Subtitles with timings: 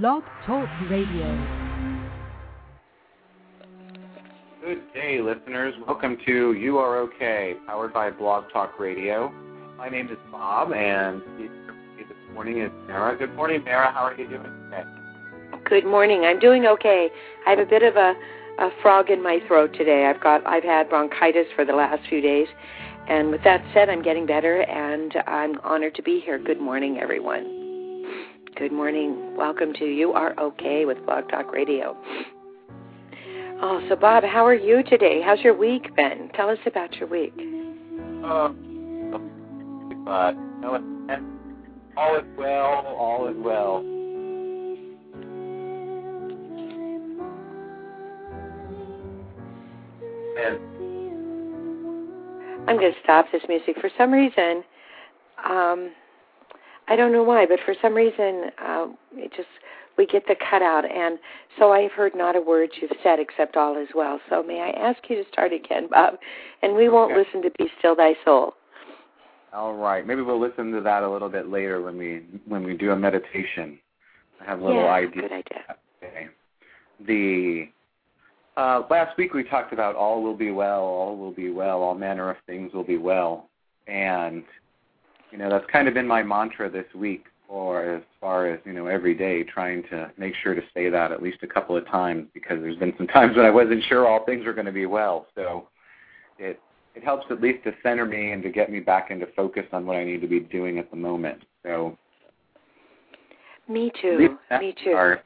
[0.00, 1.26] Blog Talk Radio.
[4.64, 5.74] Good day, listeners.
[5.86, 9.30] Welcome to You Are Okay, powered by Blog Talk Radio.
[9.76, 13.18] My name is Bob, and this morning is Mara.
[13.18, 13.92] Good morning, Mara.
[13.92, 14.84] How are you doing today?
[15.68, 16.24] Good morning.
[16.24, 17.10] I'm doing okay.
[17.46, 18.14] I have a bit of a,
[18.60, 20.06] a frog in my throat today.
[20.06, 22.48] I've got I've had bronchitis for the last few days,
[23.10, 26.38] and with that said, I'm getting better, and I'm honored to be here.
[26.38, 27.61] Good morning, everyone.
[28.56, 29.34] Good morning.
[29.34, 31.96] Welcome to You Are Okay with Blog Talk Radio.
[33.62, 35.22] Oh, so Bob, how are you today?
[35.24, 36.30] How's your week been?
[36.34, 37.32] Tell us about your week.
[38.22, 38.48] Uh,
[40.04, 40.78] but no,
[41.96, 42.94] all is well.
[42.98, 43.78] All is well.
[50.38, 50.58] And
[52.68, 54.62] I'm going to stop this music for some reason.
[55.48, 55.92] Um,
[56.88, 59.48] I don't know why, but for some reason, uh, it just
[59.98, 61.18] we get the cutout, and
[61.58, 64.18] so I've heard not a word you've said except all is well.
[64.30, 66.14] So may I ask you to start again, Bob?
[66.62, 67.20] And we won't Okay.
[67.20, 68.54] listen to "Be Still Thy Soul."
[69.52, 72.76] all right, maybe we'll listen to that a little bit later when we when we
[72.76, 73.78] do a meditation.
[74.40, 75.22] I have a little yeah, idea.
[75.22, 75.76] good idea.
[76.02, 76.28] Okay.
[77.06, 77.68] The
[78.56, 81.94] uh, last week we talked about all will be well, all will be well, all
[81.94, 83.48] manner of things will be well,
[83.86, 84.44] and
[85.32, 88.72] you know that's kind of been my mantra this week, or as far as you
[88.72, 91.86] know, every day trying to make sure to say that at least a couple of
[91.88, 94.72] times because there's been some times when I wasn't sure all things were going to
[94.72, 95.68] be well, so
[96.38, 96.60] it
[96.94, 99.86] it helps at least to center me and to get me back into focus on
[99.86, 101.42] what I need to be doing at the moment.
[101.62, 101.96] So
[103.68, 104.36] Me too.
[104.60, 104.92] Me too.
[104.92, 105.24] part,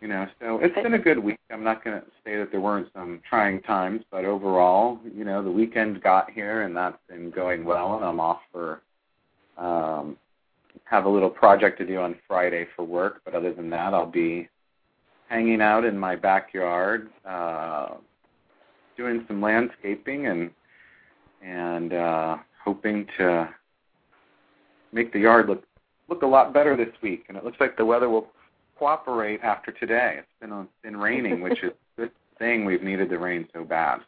[0.00, 1.38] you know, so it's been a good week.
[1.50, 5.42] I'm not going to say that there weren't some trying times, but overall, you know,
[5.42, 8.80] the weekend got here and that's been going well, and I'm off for
[9.58, 10.16] um,
[10.84, 13.20] have a little project to do on Friday for work.
[13.24, 14.48] But other than that, I'll be
[15.28, 17.90] hanging out in my backyard, uh,
[18.96, 20.50] doing some landscaping and
[21.42, 23.48] and uh, hoping to
[24.92, 25.64] make the yard look
[26.08, 27.26] look a lot better this week.
[27.28, 28.28] And it looks like the weather will
[28.80, 30.16] cooperate after today.
[30.18, 32.64] It's been uh, been raining, which is good thing.
[32.64, 33.98] We've needed the rain so bad.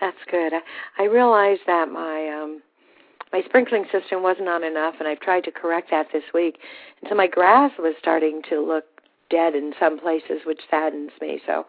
[0.00, 0.52] That's good.
[0.52, 2.62] I, I realized that my um
[3.32, 6.58] my sprinkling system wasn't on enough and I've tried to correct that this week.
[7.00, 8.84] And so my grass was starting to look
[9.30, 11.40] dead in some places which saddens me.
[11.46, 11.64] So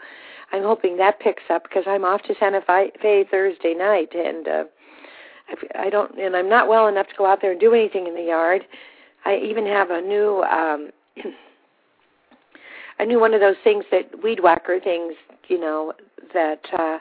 [0.52, 4.64] I'm hoping that picks up because I'm off to Santa Fe Thursday night and uh
[5.76, 8.16] I don't and I'm not well enough to go out there and do anything in
[8.16, 8.64] the yard.
[9.24, 10.90] I even have a new um
[13.01, 15.16] a new one of those things that weed whacker things,
[15.50, 15.94] you know,
[16.34, 17.00] that uh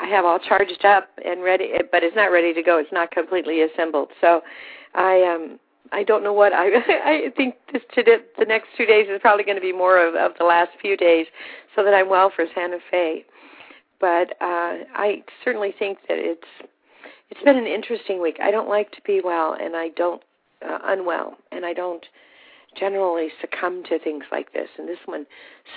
[0.00, 2.78] I have all charged up and ready, but it's not ready to go.
[2.78, 4.08] It's not completely assembled.
[4.20, 4.40] So,
[4.94, 5.58] I um
[5.90, 6.68] I don't know what I
[7.04, 10.14] I think this today, the next two days is probably going to be more of,
[10.14, 11.26] of the last few days,
[11.76, 13.24] so that I'm well for Santa Fe.
[14.00, 16.68] But uh, I certainly think that it's
[17.30, 18.38] it's been an interesting week.
[18.42, 20.22] I don't like to be well, and I don't
[20.64, 22.04] uh, unwell, and I don't
[22.78, 24.68] generally succumb to things like this.
[24.78, 25.26] And this one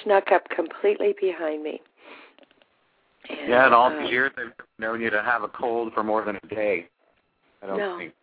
[0.04, 1.82] snuck up completely behind me.
[3.30, 6.04] And, Yeah, and all uh, these years I've known you to have a cold for
[6.04, 6.88] more than a day.
[7.62, 7.98] I don't No.
[7.98, 8.14] think.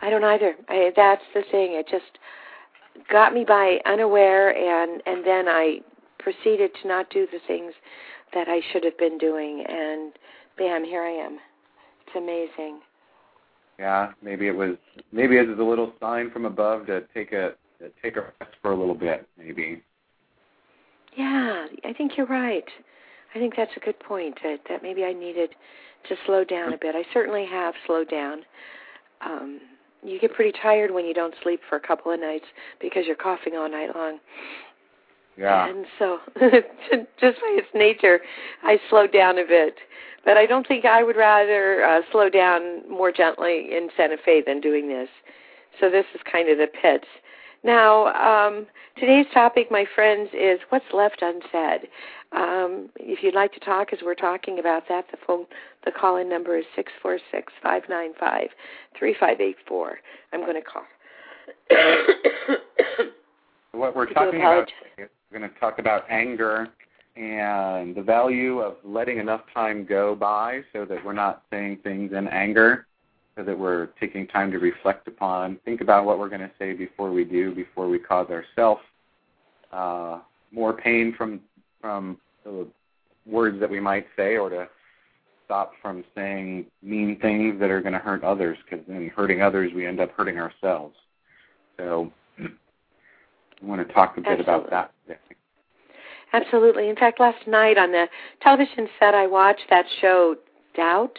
[0.00, 0.56] I don't either.
[0.68, 1.74] I, that's the thing.
[1.74, 2.18] It just
[3.08, 5.78] got me by unaware, and and then I
[6.18, 7.72] proceeded to not do the things
[8.34, 10.12] that I should have been doing, and
[10.58, 11.38] bam, here I am.
[12.06, 12.80] It's amazing.
[13.78, 14.76] Yeah, maybe it was.
[15.12, 18.54] Maybe it was a little sign from above to take a to take a rest
[18.60, 19.26] for a little bit.
[19.38, 19.82] Maybe.
[21.16, 22.64] Yeah, I think you're right.
[23.34, 24.38] I think that's a good point.
[24.42, 25.50] That that maybe I needed
[26.08, 26.94] to slow down a bit.
[26.94, 28.42] I certainly have slowed down.
[29.24, 29.60] Um,
[30.04, 32.44] you get pretty tired when you don't sleep for a couple of nights
[32.80, 34.18] because you're coughing all night long.
[35.36, 35.68] Yeah.
[35.68, 38.20] And so, just by its nature,
[38.62, 39.76] I slowed down a bit.
[40.24, 44.42] But I don't think I would rather uh, slow down more gently in Santa Fe
[44.46, 45.08] than doing this.
[45.80, 47.06] So this is kind of the pits.
[47.64, 48.66] Now, um,
[48.98, 51.88] today's topic, my friends, is what's left unsaid.
[52.32, 55.46] Um, if you'd like to talk as we're talking about that, the phone,
[55.84, 58.48] the call-in number is six four six five nine five
[58.98, 59.98] three five eight four.
[60.32, 60.84] I'm going to call.
[63.72, 64.70] What we're talking about
[65.32, 66.68] we're going to talk about anger
[67.16, 72.12] and the value of letting enough time go by so that we're not saying things
[72.12, 72.86] in anger,
[73.36, 76.72] so that we're taking time to reflect upon, think about what we're going to say
[76.72, 78.82] before we do, before we cause ourselves
[79.72, 80.20] uh,
[80.50, 81.40] more pain from
[81.80, 82.66] from the
[83.26, 84.68] words that we might say, or to
[85.46, 89.72] stop from saying mean things that are going to hurt others, because in hurting others,
[89.74, 90.94] we end up hurting ourselves.
[91.78, 92.12] So
[93.62, 94.54] I want to talk a bit Absolutely.
[94.54, 94.92] about that.
[95.06, 95.18] today.
[96.32, 96.88] Absolutely.
[96.88, 98.06] In fact, last night on the
[98.40, 100.36] television set, I watched that show
[100.74, 101.18] Doubt.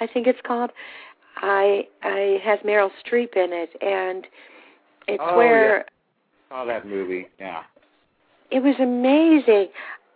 [0.00, 0.70] I think it's called.
[1.36, 4.26] I I has Meryl Streep in it, and
[5.06, 5.84] it's Oh, where
[6.48, 7.28] Saw that movie.
[7.38, 7.62] Yeah.
[8.50, 9.68] it was amazing.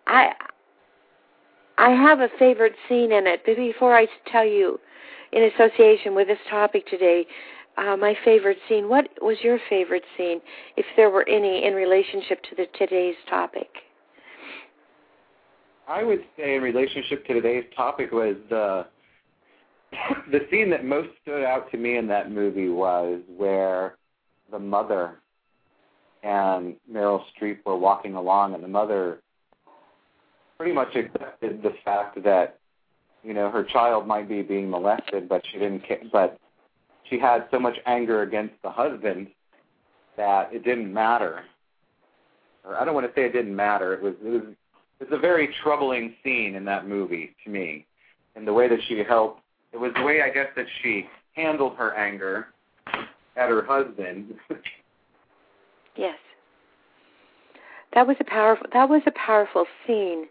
[0.07, 0.33] I
[1.77, 4.81] I have a favorite scene in it, but before I tell you,
[5.33, 7.27] in association with this topic today,
[7.77, 8.89] uh, my favorite scene.
[8.89, 10.41] What was your favorite scene,
[10.77, 13.69] if there were any, in relationship to the today's topic?
[15.89, 18.87] I would say in relationship to today's topic was the
[20.31, 23.97] the scene that most stood out to me in that movie was where
[24.53, 25.21] the mother
[26.23, 29.21] and Meryl Streep were walking along, and the mother
[30.59, 32.59] pretty much accepted the fact that
[33.25, 36.03] you know her child might be being molested, but she didn't care.
[36.13, 36.39] But
[37.11, 39.29] she had so much anger against the husband
[40.17, 41.43] that it didn't matter.
[42.65, 43.93] Or I don't want to say it didn't matter.
[43.93, 44.43] It was it was
[45.01, 47.87] it's a very troubling scene in that movie to me,
[48.37, 49.41] and the way that she helped.
[49.73, 52.49] It was the way I guess that she handled her anger
[53.37, 54.35] at her husband.
[55.97, 56.17] Yes.
[57.93, 60.27] That was a powerful that was a powerful scene.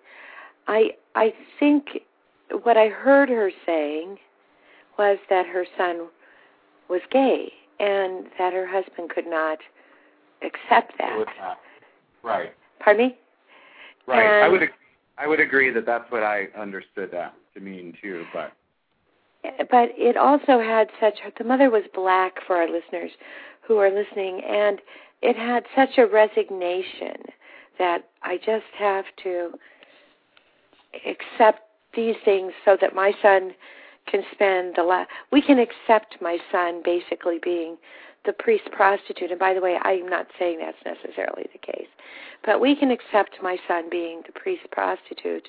[0.67, 1.99] I I think
[2.63, 4.17] what I heard her saying
[4.97, 6.07] was that her son
[6.89, 9.59] was gay and that her husband could not
[10.41, 11.25] accept that.
[11.39, 11.57] That.
[12.23, 12.53] Right.
[12.79, 13.17] Pardon me?
[14.07, 14.43] Right.
[14.43, 14.69] I would um,
[15.17, 18.25] I would agree that that's what I understood that to mean too.
[18.33, 18.53] But
[19.69, 23.11] but it also had such the mother was black for our listeners
[23.61, 24.79] who are listening and
[25.21, 27.17] it had such a resignation
[27.77, 29.51] that I just have to
[31.05, 31.61] accept
[31.95, 33.53] these things so that my son
[34.09, 37.77] can spend the last we can accept my son basically being
[38.25, 39.31] the priest prostitute.
[39.31, 41.87] And by the way I'm not saying that's necessarily the case.
[42.45, 45.47] But we can accept my son being the priest prostitute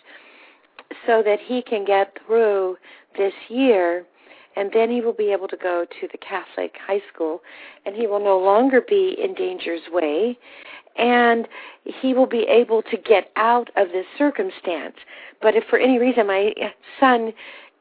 [1.06, 2.76] so that he can get through
[3.16, 4.04] this year
[4.56, 7.40] and then he will be able to go to the Catholic high school
[7.86, 10.38] and he will no longer be in danger's way
[10.96, 11.46] and
[11.84, 14.96] he will be able to get out of this circumstance.
[15.40, 16.52] But if for any reason my
[16.98, 17.32] son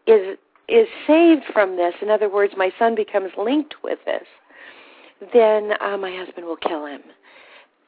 [0.07, 0.37] is
[0.69, 4.27] is saved from this in other words my son becomes linked with this
[5.33, 7.01] then uh, my husband will kill him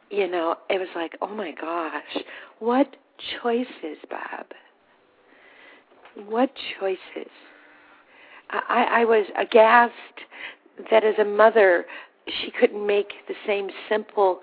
[0.10, 2.24] you know it was like oh my gosh
[2.60, 2.95] what
[3.42, 4.45] choices bob
[6.28, 7.31] what choices
[8.50, 9.94] I, I was aghast
[10.89, 11.86] that as a mother
[12.27, 14.42] she couldn't make the same simple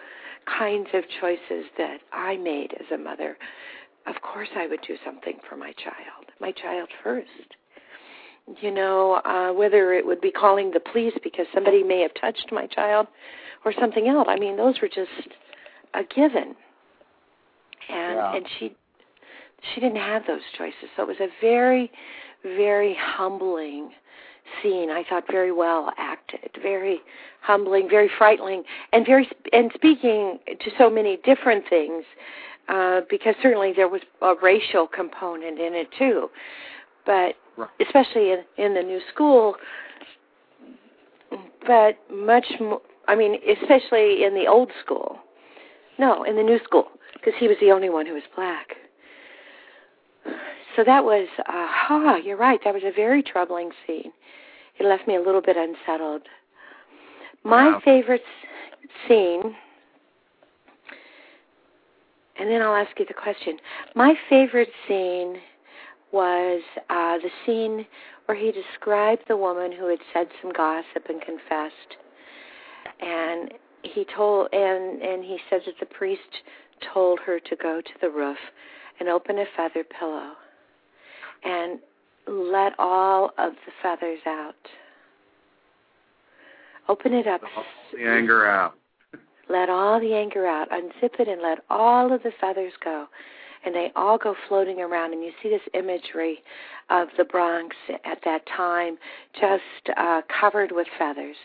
[0.58, 3.36] kinds of choices that I made as a mother.
[4.06, 6.26] Of course I would do something for my child.
[6.40, 7.56] My child first.
[8.60, 12.50] You know, uh whether it would be calling the police because somebody may have touched
[12.52, 13.06] my child
[13.64, 14.26] or something else.
[14.28, 15.10] I mean, those were just
[15.94, 16.54] a given.
[17.88, 18.34] And Yeah.
[18.36, 18.74] and she
[19.74, 20.88] she didn't have those choices.
[20.96, 21.90] So it was a very
[22.42, 23.90] very humbling
[24.62, 24.90] scene.
[24.90, 27.00] I thought very well acted, very
[27.42, 28.62] humbling, very frightening,
[28.92, 32.04] and very and speaking to so many different things.
[32.68, 36.28] Uh, because certainly there was a racial component in it too,
[37.06, 37.68] but Right.
[37.84, 39.56] especially in, in the new school.
[41.66, 45.18] But much more, I mean, especially in the old school.
[45.98, 48.76] No, in the new school, because he was the only one who was black
[50.76, 54.12] so that was aha uh, you're right that was a very troubling scene
[54.78, 56.22] it left me a little bit unsettled
[57.44, 57.80] my Wow.
[57.84, 58.22] favorite
[59.06, 59.56] scene
[62.38, 63.58] and then i'll ask you the question
[63.96, 65.38] my favorite scene
[66.12, 67.86] was uh the scene
[68.26, 71.96] where he described the woman who had said some gossip and confessed
[73.00, 76.42] and he told and and he says that the priest
[76.92, 78.38] told her to go to the roof
[79.00, 80.32] and open a feather pillow
[81.44, 81.78] and
[82.28, 84.54] let all of the feathers out.
[86.88, 87.40] Open it up.
[87.56, 88.74] all the anger out.
[89.48, 90.68] Let all the anger out.
[90.70, 93.06] Unzip it and let all of the feathers go.
[93.64, 95.12] And they all go floating around.
[95.12, 96.42] And you see this imagery
[96.90, 97.74] of the Bronx
[98.04, 98.96] at that time
[99.34, 101.36] just uh, covered with feathers.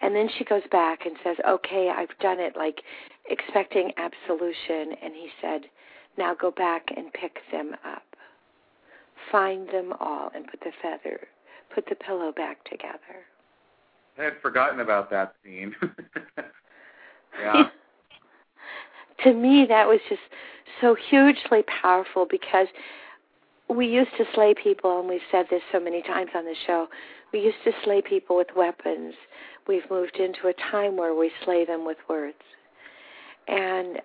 [0.00, 2.82] And then she goes back and says, Okay, I've done it, like
[3.30, 4.96] expecting absolution.
[5.02, 5.62] And he said,
[6.18, 8.02] Now go back and pick them up.
[9.30, 11.20] Find them all and put the feather,
[11.74, 13.24] put the pillow back together.
[14.18, 15.74] I had forgotten about that scene.
[17.40, 17.68] yeah.
[19.22, 20.20] to me, that was just
[20.80, 22.66] so hugely powerful because
[23.68, 26.88] we used to slay people, and we've said this so many times on the show.
[27.32, 29.14] We used to slay people with weapons.
[29.66, 32.36] We've moved into a time where we slay them with words.
[33.48, 34.00] and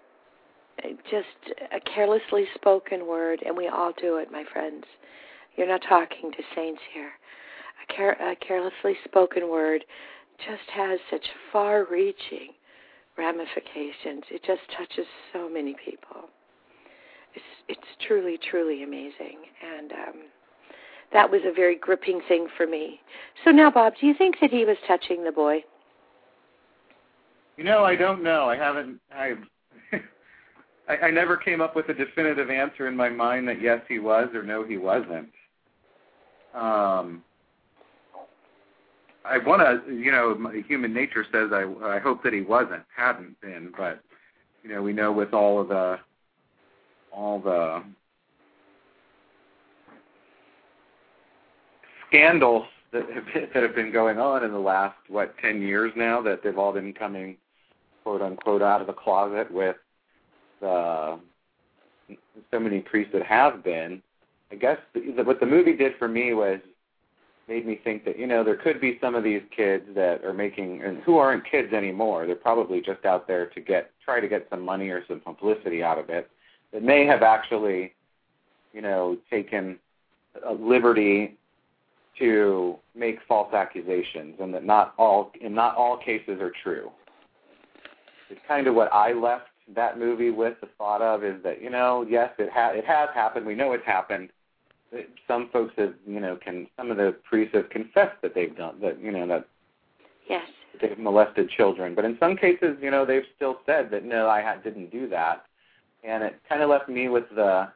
[1.09, 1.27] just
[1.73, 4.85] a carelessly spoken word, and we all do it, my friends.
[5.55, 7.11] You're not talking to saints here.
[7.83, 9.83] A, care, a carelessly spoken word
[10.37, 12.53] just has such far reaching
[13.19, 14.23] ramifications.
[14.31, 16.29] It just touches so many people.
[17.35, 19.39] It's it's truly, truly amazing.
[19.61, 20.15] And um
[21.11, 23.01] that was a very gripping thing for me.
[23.43, 25.63] So now Bob, do you think that he was touching the boy?
[27.57, 28.49] You know, I don't know.
[28.49, 29.33] I haven't I
[30.87, 33.99] I, I never came up with a definitive answer in my mind that yes he
[33.99, 35.29] was or no he wasn't.
[36.55, 37.23] Um
[39.25, 43.39] I want to, you know, human nature says I I hope that he wasn't, hadn't
[43.41, 44.01] been, but
[44.63, 45.99] you know, we know with all of the
[47.11, 47.83] all the
[52.07, 56.21] scandals that have that have been going on in the last what ten years now
[56.21, 57.37] that they've all been coming
[58.03, 59.75] quote unquote out of the closet with
[60.65, 61.17] uh,
[62.51, 64.01] so many priests that have been.
[64.51, 66.59] I guess the, what the movie did for me was
[67.49, 70.33] made me think that you know there could be some of these kids that are
[70.33, 72.27] making and who aren't kids anymore.
[72.27, 75.83] They're probably just out there to get try to get some money or some publicity
[75.83, 76.29] out of it.
[76.71, 77.93] That may have actually,
[78.71, 79.79] you know, taken
[80.47, 81.35] a liberty
[82.19, 86.91] to make false accusations, and that not all in not all cases are true.
[88.29, 91.69] It's kind of what I left that movie with the thought of is that you
[91.69, 94.29] know yes it ha- it has happened we know it's happened
[95.27, 98.75] some folks have you know can some of the priests have confessed that they've done
[98.81, 99.47] that you know that
[100.29, 100.47] yes
[100.81, 104.41] they've molested children but in some cases you know they've still said that no I
[104.41, 105.45] ha- didn't do that
[106.03, 107.67] and it kind of left me with the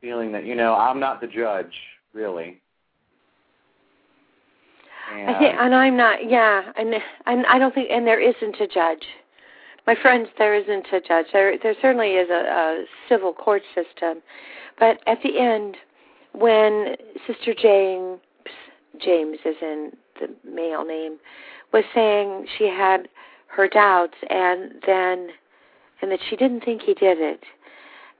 [0.00, 1.72] feeling that you know I'm not the judge
[2.12, 2.60] really
[5.12, 6.28] and, I think, and I'm not.
[6.28, 6.94] Yeah, and
[7.26, 9.04] and I don't think, and there isn't a judge.
[9.86, 11.26] My friends, there isn't a judge.
[11.32, 14.22] There, there certainly is a, a civil court system,
[14.78, 15.76] but at the end,
[16.34, 18.18] when Sister James,
[19.00, 21.18] James is in the male name,
[21.72, 23.08] was saying she had
[23.46, 25.28] her doubts and then
[26.02, 27.40] and that she didn't think he did it.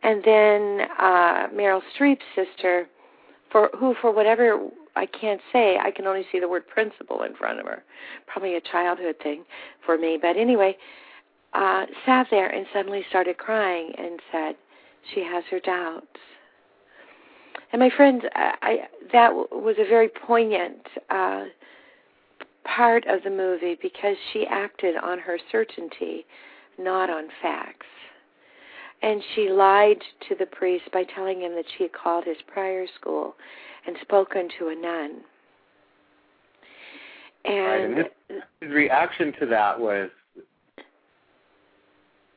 [0.02, 2.88] And then uh Meryl Streep's sister
[3.50, 7.34] for who for whatever I can't say, I can only see the word principal in
[7.34, 7.82] front of her.
[8.28, 9.44] Probably a childhood thing
[9.84, 10.18] for me.
[10.20, 10.76] But anyway,
[11.52, 14.54] uh sat there and suddenly started crying and said
[15.12, 16.18] she has her doubts
[17.74, 18.76] and my friends, I, I
[19.12, 21.46] that was a very poignant uh,
[22.64, 26.24] part of the movie because she acted on her certainty,
[26.78, 27.86] not on facts.
[29.02, 32.86] And she lied to the priest by telling him that she had called his prior
[33.00, 33.34] school
[33.88, 35.10] and spoken to a nun.
[37.44, 40.10] And, right, and his, his reaction to that was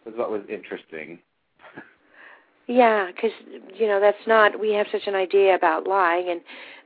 [0.04, 1.20] was what was interesting.
[2.68, 3.32] Yeah, because
[3.76, 4.60] you know that's not.
[4.60, 6.42] We have such an idea about lying, and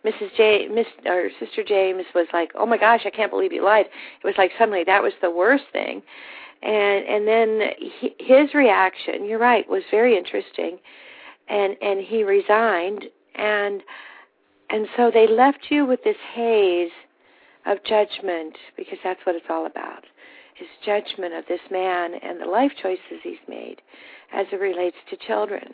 [0.05, 0.35] Mrs.
[0.37, 3.87] J, Miss or Sister James was like, "Oh my gosh, I can't believe you lied."
[3.87, 6.03] It was like suddenly that was the worst thing,
[6.61, 7.61] and and then
[7.99, 10.77] he, his reaction, you're right, was very interesting,
[11.47, 13.81] and and he resigned, and
[14.69, 16.91] and so they left you with this haze
[17.65, 20.05] of judgment because that's what it's all about,
[20.53, 23.81] his judgment of this man and the life choices he's made
[24.33, 25.73] as it relates to children.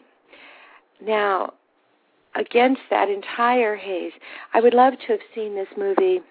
[1.01, 1.53] Now,
[2.35, 4.13] against that entire haze,
[4.53, 6.21] I would love to have seen this movie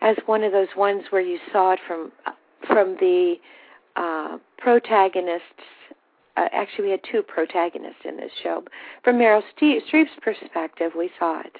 [0.00, 2.12] as one of those ones where you saw it from
[2.66, 3.36] from the
[3.96, 5.42] uh, protagonists.
[6.36, 8.64] Uh, actually, we had two protagonists in this show.
[9.02, 11.56] From Meryl Streep's perspective, we saw it.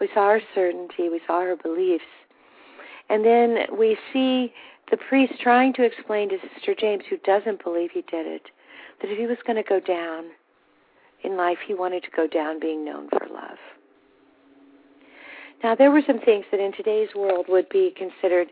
[0.00, 1.08] We saw her certainty.
[1.08, 2.04] We saw her beliefs.
[3.08, 4.52] And then we see
[4.90, 8.42] the priest trying to explain to Sister James, who doesn't believe he did it,
[9.00, 10.26] that if he was going to go down
[11.22, 13.58] in life, he wanted to go down being known for love.
[15.62, 18.48] Now, there were some things that in today's world would be considered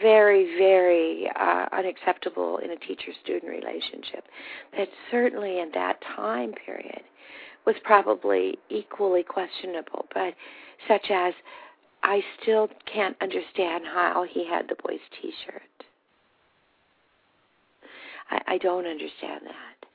[0.00, 4.24] very, very uh, unacceptable in a teacher student relationship,
[4.76, 7.02] that certainly in that time period
[7.66, 10.34] was probably equally questionable, but
[10.86, 11.34] such as
[12.02, 15.62] I still can't understand how he had the boy's T-shirt.
[18.30, 19.88] I, I don't understand that.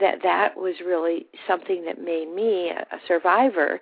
[0.00, 3.80] That that was really something that made me a, a survivor.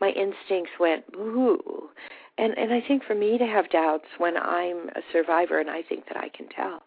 [0.00, 1.88] My instincts went ooh,
[2.36, 5.82] and and I think for me to have doubts when I'm a survivor and I
[5.82, 6.82] think that I can tell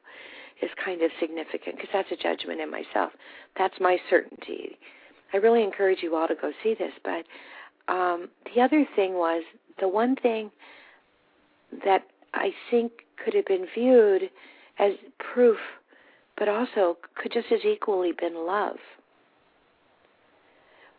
[0.62, 3.12] is kind of significant because that's a judgment in myself.
[3.58, 4.78] That's my certainty.
[5.34, 7.24] I really encourage you all to go see this, but
[7.92, 9.44] um, the other thing was
[9.80, 10.52] the one thing
[11.86, 12.92] that I think
[13.24, 14.30] could have been viewed
[14.78, 14.94] as
[15.34, 15.58] proof
[16.38, 18.78] but also could just as equally been love.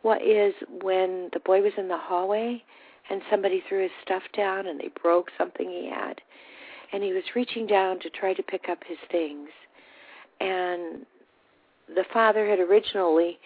[0.03, 2.63] What is when the boy was in the hallway
[3.09, 6.21] and somebody threw his stuff down and they broke something he had
[6.93, 9.49] and he was reaching down to try to pick up his things
[10.41, 11.07] and
[11.95, 13.39] the father had originally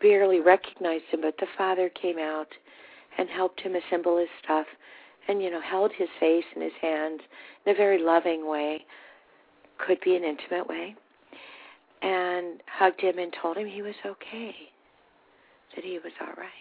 [0.00, 2.48] barely recognized him but the father came out
[3.18, 4.66] and helped him assemble his stuff
[5.28, 7.20] and you know held his face in his hands
[7.64, 8.84] in a very loving way
[9.78, 10.94] could be an intimate way
[12.02, 14.54] and hugged him and told him he was okay
[15.74, 16.52] that he was all right.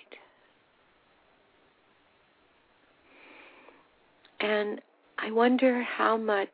[4.39, 4.81] And
[5.17, 6.50] i wonder how much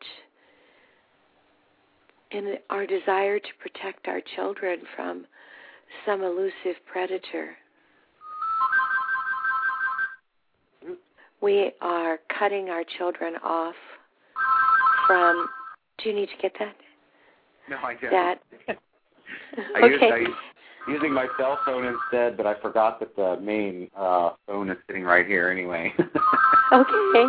[2.32, 5.26] in our desire to protect our children from
[6.06, 7.56] some elusive predator
[11.42, 13.76] we are cutting our children off
[15.06, 15.48] from.
[15.98, 16.76] Do you need to get that?
[17.70, 18.12] No, I don't.
[18.12, 18.40] That.
[19.76, 19.88] I okay.
[19.88, 20.32] used, I used,
[20.88, 25.04] using my cell phone instead, but I forgot that the main uh, phone is sitting
[25.04, 25.94] right here anyway.
[26.74, 27.28] okay.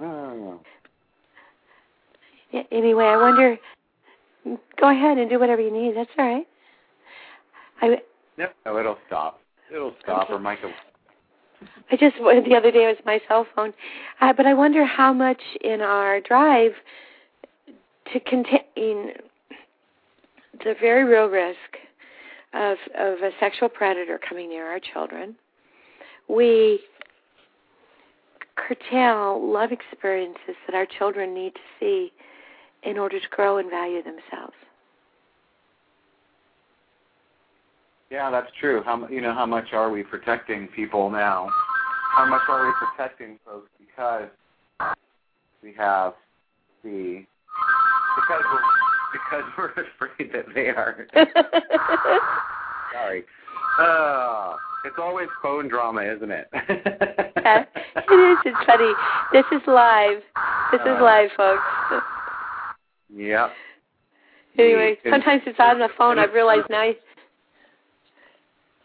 [0.00, 0.60] Oh.
[2.52, 3.56] Yeah, anyway, I wonder.
[4.80, 5.96] Go ahead and do whatever you need.
[5.96, 6.46] That's all right.
[7.80, 7.96] I.
[8.38, 9.40] No, it'll stop.
[9.72, 10.34] It'll stop, Okay.
[10.34, 10.72] or Michael.
[11.90, 13.72] I just the other day it was my cell phone,
[14.20, 16.72] uh, but I wonder how much in our drive
[18.12, 19.12] to contain
[20.64, 21.56] the very real risk
[22.54, 25.36] of of a sexual predator coming near our children,
[26.28, 26.80] we
[28.56, 32.12] curtail love experiences that our children need to see
[32.82, 34.54] in order to grow and value themselves.
[38.12, 38.82] Yeah, that's true.
[38.84, 41.48] How mu- you know how much are we protecting people now?
[42.14, 44.28] How much are we protecting folks because
[45.62, 46.12] we have
[46.84, 47.24] the
[48.16, 48.60] because we're
[49.14, 49.70] because we're
[50.10, 51.06] afraid that they are
[52.92, 53.24] sorry.
[53.80, 56.48] Uh, it's always phone drama, isn't it?
[57.44, 57.64] Yeah,
[57.96, 58.38] it is.
[58.44, 58.92] It's funny.
[59.32, 60.22] This is live.
[60.70, 62.04] This is Uh, live, folks.
[63.16, 63.50] Yep.
[64.58, 66.20] Anyway, And- sometimes it's on the phone.
[66.20, 66.92] I've realized now.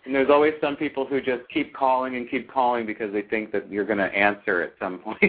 [0.08, 3.52] And there's always some people who just keep calling and keep calling because they think
[3.52, 5.20] that you're going to answer at some point.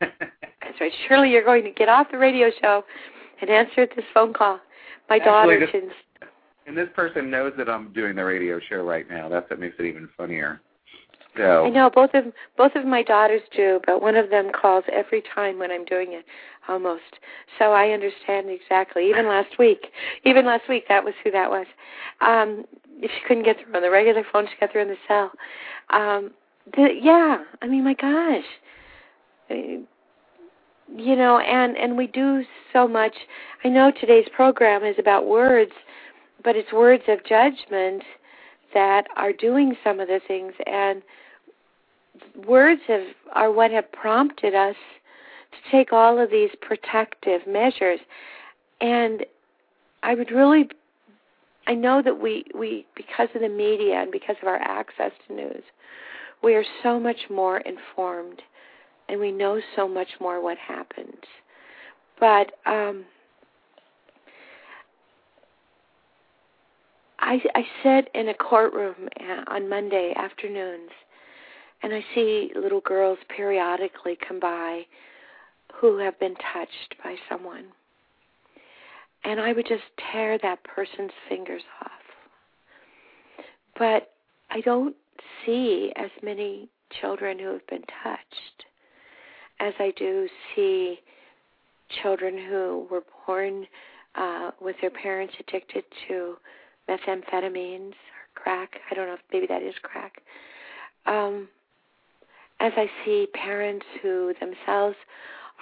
[0.00, 0.92] That's right.
[1.06, 2.82] Surely you're going to get off the radio show
[3.40, 4.58] and answer this phone call.
[5.08, 5.90] My Actually, daughter can.
[6.66, 9.28] and this person knows that I'm doing the radio show right now.
[9.28, 10.60] That's what makes it even funnier.
[11.36, 12.24] So I know both of
[12.56, 16.12] both of my daughters do, but one of them calls every time when I'm doing
[16.12, 16.24] it,
[16.68, 17.02] almost.
[17.58, 19.08] So I understand exactly.
[19.10, 19.86] Even last week,
[20.24, 21.66] even last week, that was who that was.
[22.20, 22.64] Um,
[23.04, 25.30] if she couldn't get through on the regular phone, she got through on the cell.
[25.90, 26.32] Um,
[26.74, 28.44] the, yeah, I mean, my gosh,
[29.50, 29.84] Uh,
[30.96, 33.14] you know, and and we do so much.
[33.64, 35.72] I know today's program is about words,
[36.42, 38.02] but it's words of judgment
[38.74, 41.02] that are doing some of the things and
[42.46, 44.76] words have are what have prompted us
[45.52, 48.00] to take all of these protective measures
[48.80, 49.24] and
[50.02, 50.68] i would really
[51.66, 55.34] i know that we we because of the media and because of our access to
[55.34, 55.62] news
[56.42, 58.42] we are so much more informed
[59.08, 61.22] and we know so much more what happens
[62.20, 63.04] but um
[67.24, 70.90] I, I sit in a courtroom uh, on Monday afternoons,
[71.82, 74.82] and I see little girls periodically come by
[75.80, 77.64] who have been touched by someone.
[79.24, 81.90] And I would just tear that person's fingers off.
[83.78, 84.10] But
[84.50, 84.94] I don't
[85.44, 86.68] see as many
[87.00, 88.64] children who have been touched
[89.60, 90.98] as I do see
[92.02, 93.66] children who were born
[94.14, 96.36] uh, with their parents addicted to
[96.88, 98.70] methamphetamines or crack.
[98.90, 100.22] I don't know if maybe that is crack.
[101.06, 101.48] Um,
[102.60, 104.96] as I see parents who themselves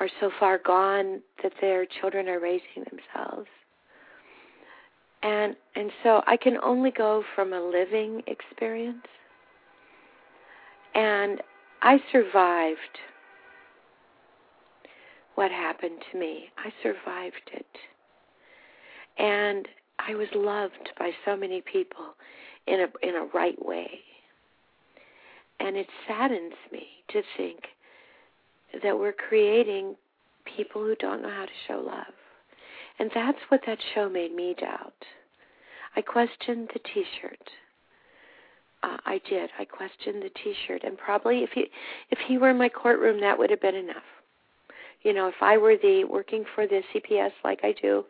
[0.02, 3.46] are so far gone that their children are raising themselves.
[5.22, 9.06] And and so I can only go from a living experience.
[10.96, 11.40] And
[11.82, 12.98] I survived
[15.36, 16.46] what happened to me.
[16.58, 17.66] I survived it.
[19.18, 19.68] And
[20.00, 22.16] I was loved by so many people
[22.66, 24.00] in a in a right way.
[25.60, 27.60] And it saddens me to think
[28.82, 29.96] that we're creating
[30.56, 32.14] people who don't know how to show love.
[32.98, 34.94] And that's what that show made me doubt.
[35.96, 37.50] I questioned the T-shirt.
[38.82, 39.50] Uh, I did.
[39.58, 41.70] I questioned the T-shirt, and probably if he
[42.10, 44.02] if he were in my courtroom, that would have been enough.
[45.02, 48.04] you know, if I were the working for the CPS like I do,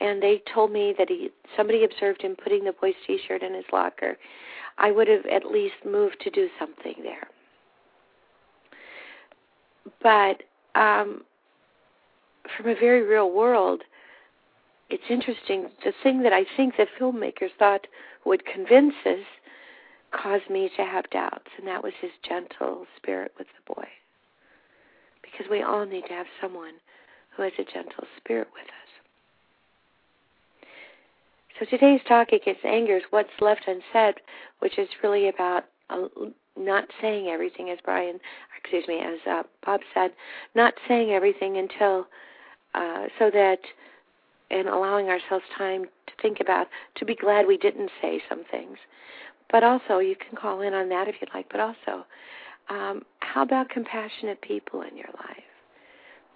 [0.00, 3.64] and they told me that he somebody observed him putting the boy's T-shirt in his
[3.72, 4.16] locker,
[4.78, 7.28] I would have at least moved to do something there.
[10.02, 10.42] But
[10.74, 11.22] um,
[12.56, 13.82] from a very real world,
[14.88, 15.68] it's interesting.
[15.84, 17.86] The thing that I think the filmmakers thought
[18.24, 19.24] would convince us
[20.12, 23.86] caused me to have doubts, and that was his gentle spirit with the boy.
[25.22, 26.74] Because we all need to have someone
[27.36, 30.66] who has a gentle spirit with us.
[31.58, 34.16] So today's topic is angers, what's left unsaid,
[34.60, 35.64] which is really about
[36.56, 38.18] not saying everything, as Brian,
[38.58, 40.12] excuse me, as uh, Bob said,
[40.54, 42.06] not saying everything until,
[42.74, 43.58] uh, so that,
[44.50, 48.76] and allowing ourselves time to think about, to be glad we didn't say some things.
[49.50, 52.06] But also, you can call in on that if you'd like, but also,
[52.68, 55.44] um, how about compassionate people in your life?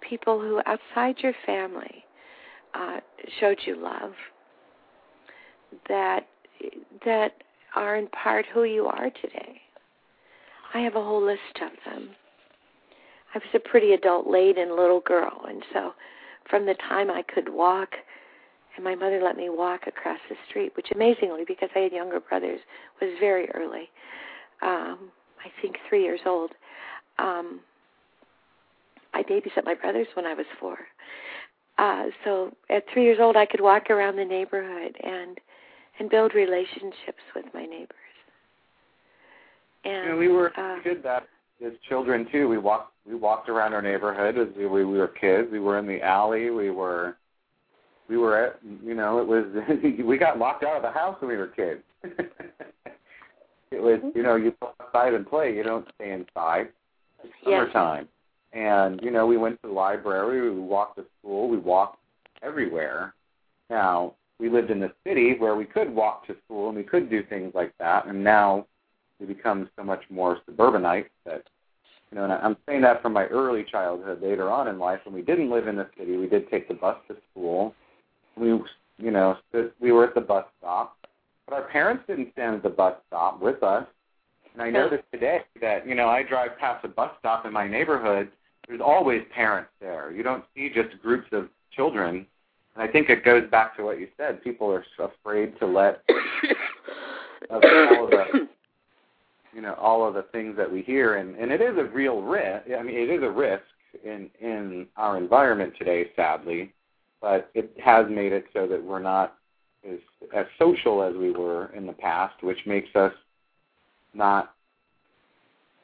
[0.01, 2.05] People who, outside your family,
[2.73, 2.99] uh,
[3.39, 4.13] showed you love,
[5.87, 6.27] that
[7.05, 7.33] that
[7.75, 9.61] are in part who you are today.
[10.73, 12.09] I have a whole list of them.
[13.33, 15.93] I was a pretty adult laden little girl, and so
[16.49, 17.89] from the time I could walk,
[18.75, 22.19] and my mother let me walk across the street, which amazingly, because I had younger
[22.19, 22.59] brothers,
[23.01, 23.89] was very early.
[24.61, 25.11] Um,
[25.43, 26.51] I think three years old.
[27.19, 27.61] Um,
[29.13, 30.77] I babysat my brothers when I was four.
[31.77, 35.39] Uh, so at three years old, I could walk around the neighborhood and
[35.99, 37.95] and build relationships with my neighbors.
[39.83, 41.27] And you know, we were uh, did that
[41.65, 42.47] as children too.
[42.47, 45.49] We walked we walked around our neighborhood as we, we were kids.
[45.51, 46.49] We were in the alley.
[46.49, 47.17] We were
[48.09, 49.45] we were at you know it was
[50.05, 51.81] we got locked out of the house when we were kids.
[52.03, 55.55] it was you know you go outside and play.
[55.55, 56.69] You don't stay inside.
[57.23, 58.07] It's summertime,
[58.53, 60.49] and you know we went to the library.
[60.49, 61.47] We walked to school.
[61.47, 61.99] We walked
[62.41, 63.13] everywhere.
[63.69, 67.09] Now we lived in the city where we could walk to school and we could
[67.09, 68.65] do things like that, and now
[69.19, 71.43] we become so much more suburbanite that
[72.11, 74.21] you know, and I'm saying that from my early childhood.
[74.21, 76.73] Later on in life, when we didn't live in the city, we did take the
[76.73, 77.73] bus to school.
[78.37, 78.47] We,
[78.97, 79.37] you know,
[79.81, 80.97] we were at the bus stop,
[81.47, 83.85] but our parents didn't stand at the bus stop with us.
[84.53, 87.67] And I noticed today that you know I drive past a bus stop in my
[87.67, 88.29] neighborhood.
[88.67, 90.11] There's always parents there.
[90.11, 92.25] You don't see just groups of children
[92.75, 94.43] and I think it goes back to what you said.
[94.43, 96.03] People are afraid to let
[97.49, 98.47] all of the,
[99.53, 102.21] you know, all of the things that we hear, and and it is a real
[102.21, 102.65] risk.
[102.77, 103.63] I mean, it is a risk
[104.03, 106.73] in in our environment today, sadly,
[107.21, 109.35] but it has made it so that we're not
[109.89, 109.99] as
[110.35, 113.13] as social as we were in the past, which makes us
[114.13, 114.51] not.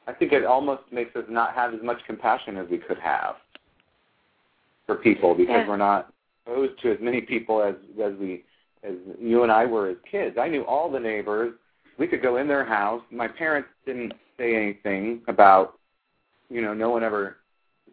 [0.06, 3.36] I think it almost makes us not have as much compassion as we could have
[4.84, 5.68] for people because Yeah.
[5.68, 6.12] we're not
[6.44, 8.44] exposed to as many people as as we
[8.84, 10.36] as you and I were as kids.
[10.40, 11.54] I knew all the neighbors.
[11.98, 13.02] We could go in their house.
[13.10, 15.78] My parents didn't say anything about,
[16.48, 17.36] you know, no one ever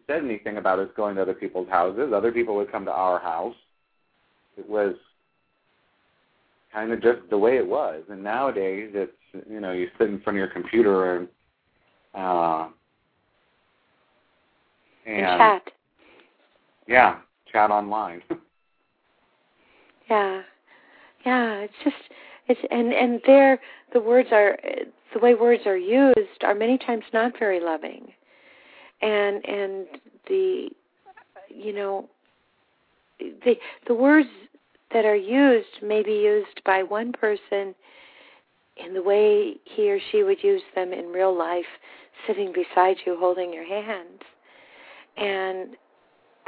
[0.06, 2.12] said anything about us going to other people's houses.
[2.12, 3.54] Other people would come to our house.
[4.56, 4.94] It was
[6.72, 8.02] kind of just the way it was.
[8.08, 9.12] And nowadays, it's
[9.48, 11.28] you know, you sit in front of your computer and
[12.14, 12.68] uh,
[15.06, 15.62] and and chat.
[16.88, 17.18] yeah,
[17.52, 18.22] chat online.
[20.08, 20.42] Yeah,
[21.24, 21.54] yeah.
[21.58, 21.96] It's just
[22.48, 23.60] it's and and there
[23.92, 24.58] the words are
[25.14, 28.08] the way words are used are many times not very loving,
[29.02, 29.86] and and
[30.26, 30.68] the
[31.48, 32.08] you know
[33.20, 33.54] the
[33.86, 34.28] the words
[34.92, 37.72] that are used may be used by one person
[38.84, 41.64] in the way he or she would use them in real life,
[42.26, 44.24] sitting beside you, holding your hand,
[45.16, 45.76] and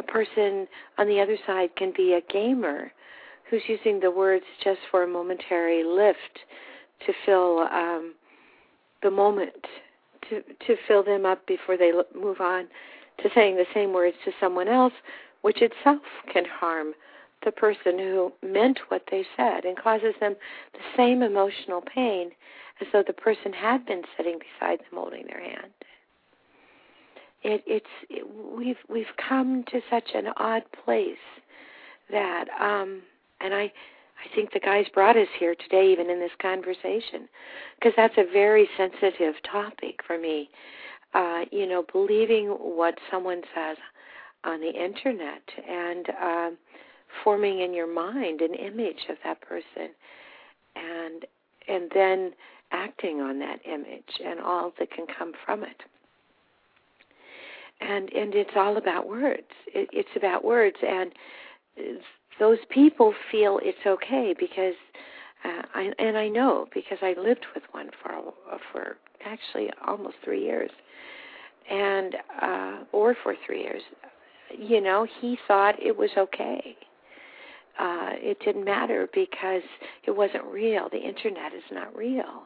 [0.03, 0.67] a person
[0.99, 2.93] on the other side can be a gamer
[3.49, 6.41] who's using the words just for a momentary lift
[7.07, 8.15] to fill um,
[9.03, 9.67] the moment,
[10.29, 12.69] to to fill them up before they move on
[13.23, 14.93] to saying the same words to someone else,
[15.43, 16.95] which itself can harm
[17.45, 20.35] the person who meant what they said and causes them
[20.73, 22.31] the same emotional pain
[22.81, 25.73] as though the person had been sitting beside them holding their hand.
[27.45, 28.27] It, it's it,
[28.57, 31.17] we've we've come to such an odd place
[32.11, 33.03] that um
[33.41, 37.29] and I I think the guys brought us here today even in this conversation
[37.77, 40.49] because that's a very sensitive topic for me.
[41.15, 43.77] Uh, you know, believing what someone says
[44.45, 46.59] on the internet and um
[47.23, 49.91] forming in your mind an image of that person
[50.77, 51.27] and
[51.69, 52.33] and then
[52.73, 55.83] acting on that image and all that can come from it.
[57.83, 59.49] And and it's all about words.
[59.75, 61.13] It, it's about words, and
[62.39, 64.75] those people feel it's okay because
[65.45, 68.33] uh, I and I know because I lived with one for
[68.73, 70.71] for actually almost three years,
[71.71, 73.83] and uh, or for three years.
[74.57, 76.77] You know, he thought it was okay.
[77.79, 79.63] Uh, it didn't matter because
[80.05, 80.89] it wasn't real.
[80.93, 82.43] The internet is not real.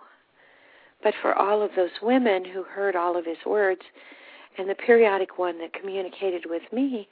[1.03, 3.81] But for all of those women who heard all of his words,
[4.59, 7.09] and the periodic one that communicated with me,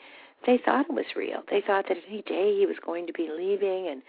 [0.46, 1.42] they thought it was real.
[1.50, 4.02] They thought that any day he was going to be leaving and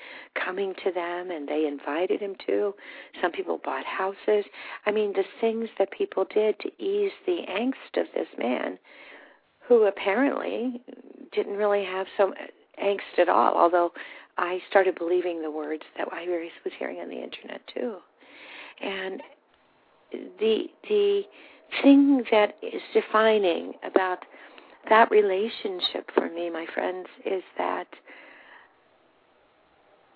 [0.44, 2.74] coming to them, and they invited him to.
[3.22, 4.46] Some people bought houses.
[4.86, 8.78] I mean, the things that people did to ease the angst of this man,
[9.68, 10.82] who apparently
[11.32, 12.34] didn't really have some
[12.84, 13.92] angst at all, although
[14.38, 17.96] I started believing the words that I was hearing on the internet too.
[18.82, 19.22] And
[20.40, 21.24] the the
[21.82, 24.20] thing that is defining about
[24.90, 27.88] that relationship for me, my friends, is that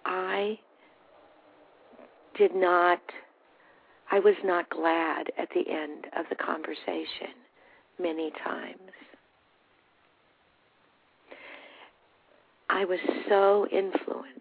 [0.06, 0.60] I
[2.38, 3.02] did not,
[4.12, 7.36] I was not glad at the end of the conversation
[8.00, 8.80] many times.
[12.70, 14.40] I was so influenced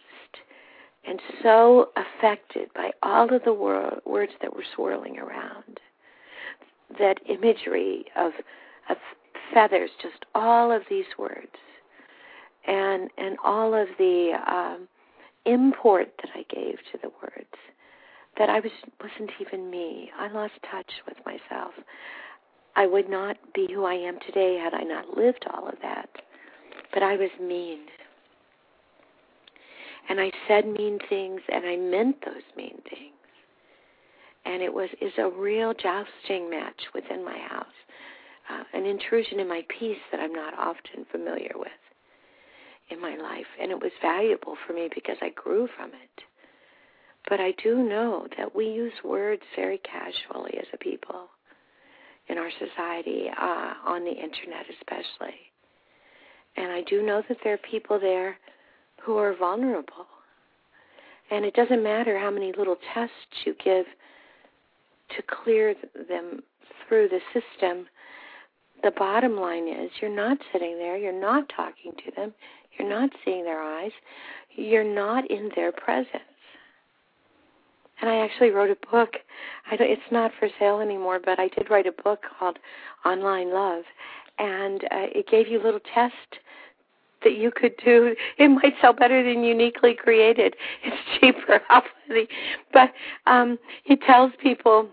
[1.06, 5.67] and so affected by all of the wor- words that were swirling around.
[6.98, 8.32] That imagery of,
[8.88, 8.96] of
[9.52, 11.56] feathers, just all of these words,
[12.66, 14.88] and and all of the um,
[15.44, 17.54] import that I gave to the words,
[18.38, 18.72] that I was
[19.02, 20.10] wasn't even me.
[20.18, 21.72] I lost touch with myself.
[22.78, 26.08] I would not be who I am today had I not lived all of that.
[26.94, 27.80] But I was mean.
[30.08, 33.17] And I said mean things and I meant those mean things.
[34.48, 37.66] And it was is a real jousting match within my house
[38.48, 41.68] uh, an intrusion in my peace that I'm not often familiar with
[42.90, 43.46] in my life.
[43.60, 46.22] And it was valuable for me because I grew from it.
[47.28, 51.28] But I do know that we use words very casually as a people
[52.28, 55.36] in our society, uh, on the internet especially.
[56.56, 58.38] And I do know that there are people there
[59.02, 60.06] who are vulnerable.
[61.30, 63.84] And it doesn't matter how many little tests you give
[65.16, 65.74] to clear
[66.08, 66.42] them
[66.86, 67.86] through the system
[68.82, 72.32] the bottom line is you're not sitting there, you're not talking to them,
[72.78, 73.90] you're not seeing their eyes,
[74.54, 76.22] you're not in their presence.
[78.00, 79.14] And I actually wrote a book.
[79.70, 82.58] I don't, it's not for sale anymore, but I did write a book called
[83.04, 83.82] Online Love,
[84.38, 86.38] and uh, it gave you a little tests
[87.24, 88.14] that you could do.
[88.38, 90.54] It might sell better than Uniquely Created.
[90.84, 92.28] It's cheaper, obviously,
[92.72, 92.92] but
[93.26, 94.88] um, it tells people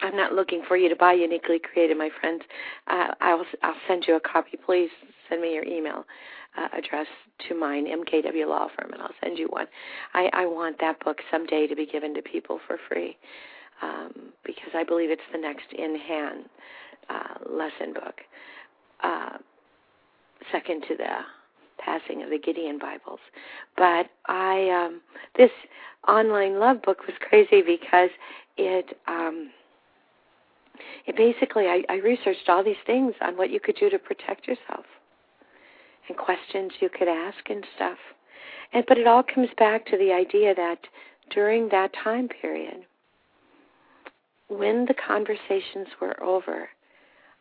[0.00, 2.42] I'm not looking for you to buy Uniquely Created, my friends.
[2.88, 4.58] Uh, I'll I'll send you a copy.
[4.64, 4.90] Please
[5.28, 6.04] send me your email
[6.56, 7.06] uh, address
[7.48, 9.66] to mine, MKW Law Firm, and I'll send you one.
[10.12, 13.16] I, I want that book someday to be given to people for free
[13.82, 14.12] um,
[14.44, 16.44] because I believe it's the next in hand
[17.08, 18.14] uh, lesson book,
[19.02, 19.38] uh,
[20.52, 21.18] second to the
[21.78, 23.20] passing of the Gideon Bibles.
[23.76, 25.00] But I um,
[25.36, 25.50] this
[26.06, 28.10] online love book was crazy because
[28.56, 28.96] it.
[29.06, 29.50] Um,
[31.06, 34.46] it basically, I, I researched all these things on what you could do to protect
[34.46, 34.84] yourself
[36.08, 37.98] and questions you could ask and stuff.
[38.72, 40.78] And but it all comes back to the idea that
[41.30, 42.84] during that time period,
[44.48, 46.68] when the conversations were over,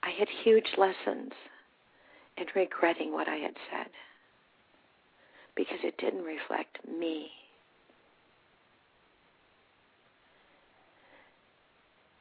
[0.03, 1.31] I had huge lessons
[2.37, 3.87] in regretting what I had said
[5.55, 7.29] because it didn't reflect me.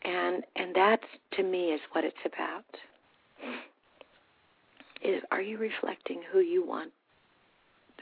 [0.04, 1.00] And and that
[1.36, 2.64] to me is what it's about.
[5.04, 6.92] Is are you reflecting who you want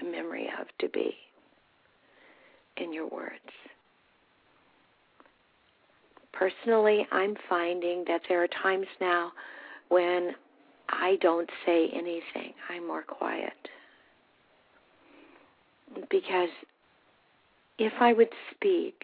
[0.01, 1.15] the memory of to be
[2.77, 3.35] in your words?
[6.33, 9.33] Personally i'm finding that there are times now
[9.89, 10.31] when
[10.89, 12.55] i don't say anything.
[12.69, 13.53] I'm more quiet.
[16.11, 16.51] Because
[17.79, 19.03] if i would speak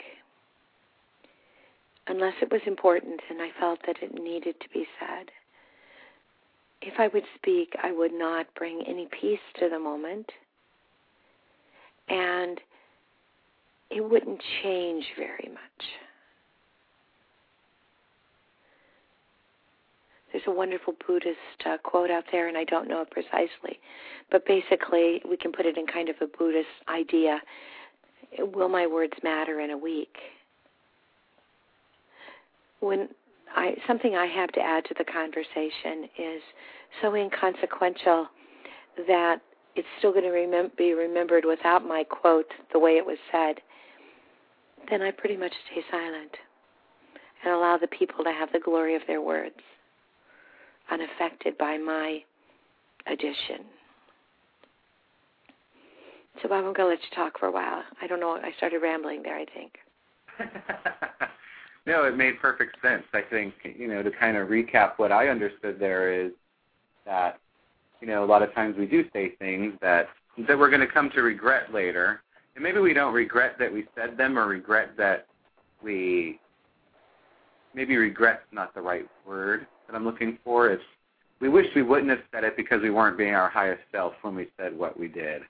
[2.09, 5.31] unless it was important and I felt that it needed to be said.
[6.83, 10.31] If I would speak, I would not bring any peace to the moment,
[12.09, 12.61] and
[13.91, 15.87] it wouldn't change very much.
[20.31, 23.81] There's a wonderful Buddhist uh, quote out there, and I don't know it precisely,
[24.31, 27.41] but basically, we can put it in kind of a Buddhist idea.
[28.39, 30.15] Will my words matter in a week?
[32.81, 33.09] When
[33.55, 36.43] I something I have to add to the conversation is
[37.01, 38.29] so inconsequential
[39.07, 39.41] that
[39.77, 43.57] it's still going to remem- be remembered without my quote the way it was said,
[44.91, 46.31] then I pretty much stay silent
[47.45, 49.55] and allow the people to have the glory of their words,
[50.91, 52.21] unaffected by my
[53.07, 53.67] addition.
[56.43, 57.83] So, Bob, I'm going to let you talk for a while.
[58.01, 58.33] I don't know.
[58.33, 59.73] I started rambling there, I think.
[61.87, 63.05] no, it made perfect sense.
[63.15, 66.33] I think, you know, to kind of recap what I understood there is
[67.05, 67.39] that
[68.01, 70.09] you know, a lot of times we do say things that
[70.47, 72.23] that we're going to come to regret later,
[72.55, 75.27] and maybe we don't regret that we said them or regret that
[75.83, 76.39] we
[77.75, 80.71] maybe regret's not the right word that I'm looking for.
[80.71, 80.83] It's
[81.41, 84.35] we wish we wouldn't have said it because we weren't being our highest self when
[84.35, 85.43] we said what we did,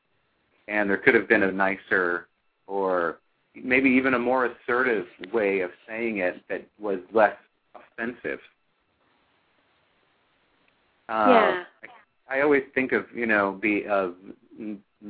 [0.68, 2.28] and there could have been a nicer
[2.66, 3.18] or
[3.62, 7.36] maybe even a more assertive way of saying it that was less
[7.74, 8.40] offensive.
[11.08, 11.62] Uh, yeah.
[12.28, 14.14] I always think of you know be of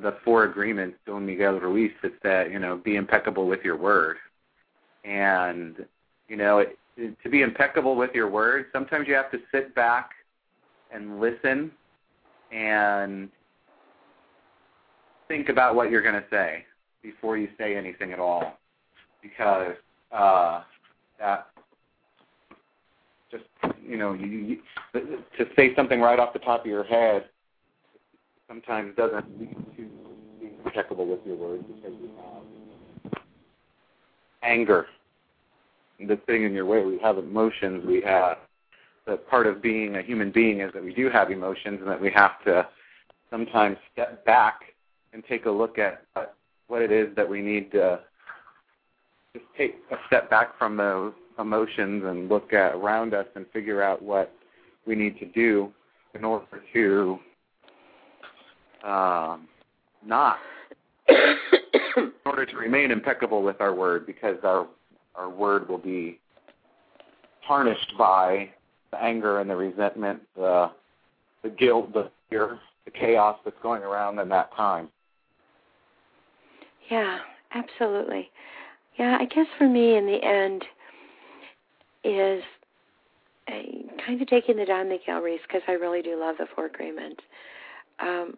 [0.03, 1.93] the four agreements Don Miguel Ruiz.
[2.03, 4.17] It's that you know be impeccable with your word,
[5.05, 5.85] and
[6.29, 6.79] you know it,
[7.23, 8.67] to be impeccable with your word.
[8.73, 10.11] Sometimes you have to sit back
[10.93, 11.71] and listen
[12.53, 13.29] and
[15.29, 16.65] think about what you're going to say
[17.07, 18.59] before you say anything at all,
[19.23, 19.77] because
[20.11, 20.63] uh,
[21.21, 21.47] that
[23.31, 23.45] just
[23.87, 24.59] you know you, you
[24.93, 27.27] to say something right off the top of your head
[28.49, 29.89] sometimes doesn't lead to
[30.41, 33.13] being impeccable with your words because you have
[34.43, 34.87] anger
[36.09, 36.85] that's sitting in your way.
[36.85, 37.85] We have emotions.
[37.87, 38.39] We have
[39.07, 42.01] the part of being a human being is that we do have emotions and that
[42.01, 42.67] we have to
[43.31, 44.61] sometimes step back
[45.13, 46.36] and take a look at what
[46.71, 48.01] it is that we need to
[49.33, 53.83] just take a step back from those emotions and look at around us and figure
[53.83, 54.33] out what
[54.87, 55.73] we need to do
[56.15, 57.19] in order to
[58.85, 59.47] um,
[60.05, 60.39] not
[61.09, 64.67] in order to remain impeccable with our word because our
[65.15, 66.19] our word will be
[67.47, 68.49] tarnished by
[68.91, 70.71] the anger and the resentment, the
[71.43, 74.89] the guilt, the fear, the chaos that's going around in that time.
[76.91, 77.19] Yeah,
[77.55, 78.31] absolutely.
[78.99, 80.65] Yeah, I guess for me in the end,
[82.05, 82.43] is
[83.49, 86.67] a, kind of taking the Don Miguel Ruiz because I really do love the Four
[86.67, 87.21] Agreements.
[88.01, 88.35] Um,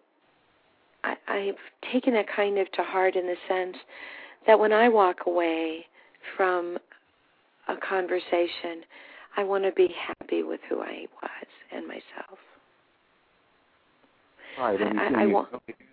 [1.04, 3.76] I, I've taken that kind of to heart in the sense
[4.46, 5.86] that when I walk away
[6.36, 6.78] from
[7.68, 8.82] a conversation,
[9.36, 12.38] I want to be happy with who I was and myself.
[14.58, 15.48] Right, and, I, I, you want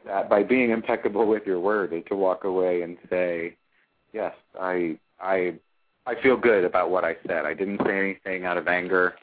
[0.06, 3.56] that by being impeccable with your word, and to walk away and say,
[4.12, 5.56] "Yes, I I
[6.08, 7.46] I feel good about what I said.
[7.46, 9.16] I didn't say anything out of anger,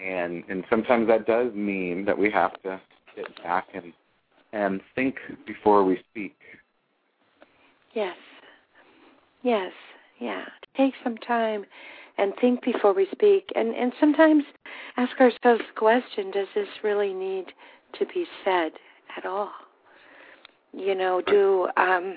[0.00, 2.80] and and sometimes that does mean that we have to
[3.16, 3.92] sit back and
[4.52, 6.36] and think before we speak.
[7.92, 8.16] Yes.
[9.42, 9.72] Yes.
[10.20, 10.44] Yeah.
[10.76, 11.64] Take some time
[12.18, 14.44] and think before we speak, and and sometimes
[14.96, 17.46] ask ourselves the question: Does this really need
[17.98, 18.72] to be said
[19.16, 19.50] at all?
[20.72, 22.16] You know, do um.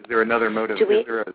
[0.00, 0.78] Is there another motive?
[0.86, 1.32] We, is there a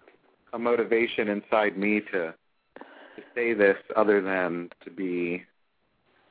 [0.54, 2.34] a motivation inside me to
[2.78, 5.44] to say this other than to be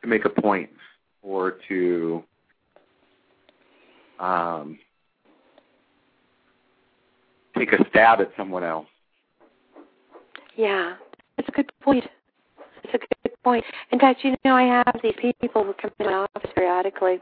[0.03, 0.71] to make a point
[1.23, 2.23] or to
[4.19, 4.79] um,
[7.57, 8.87] take a stab at someone else.
[10.57, 10.95] Yeah,
[11.37, 12.05] that's a good point.
[12.83, 13.09] It's a good
[13.45, 13.65] point.
[13.93, 17.19] In fact, you know, I have these people who come to my office periodically,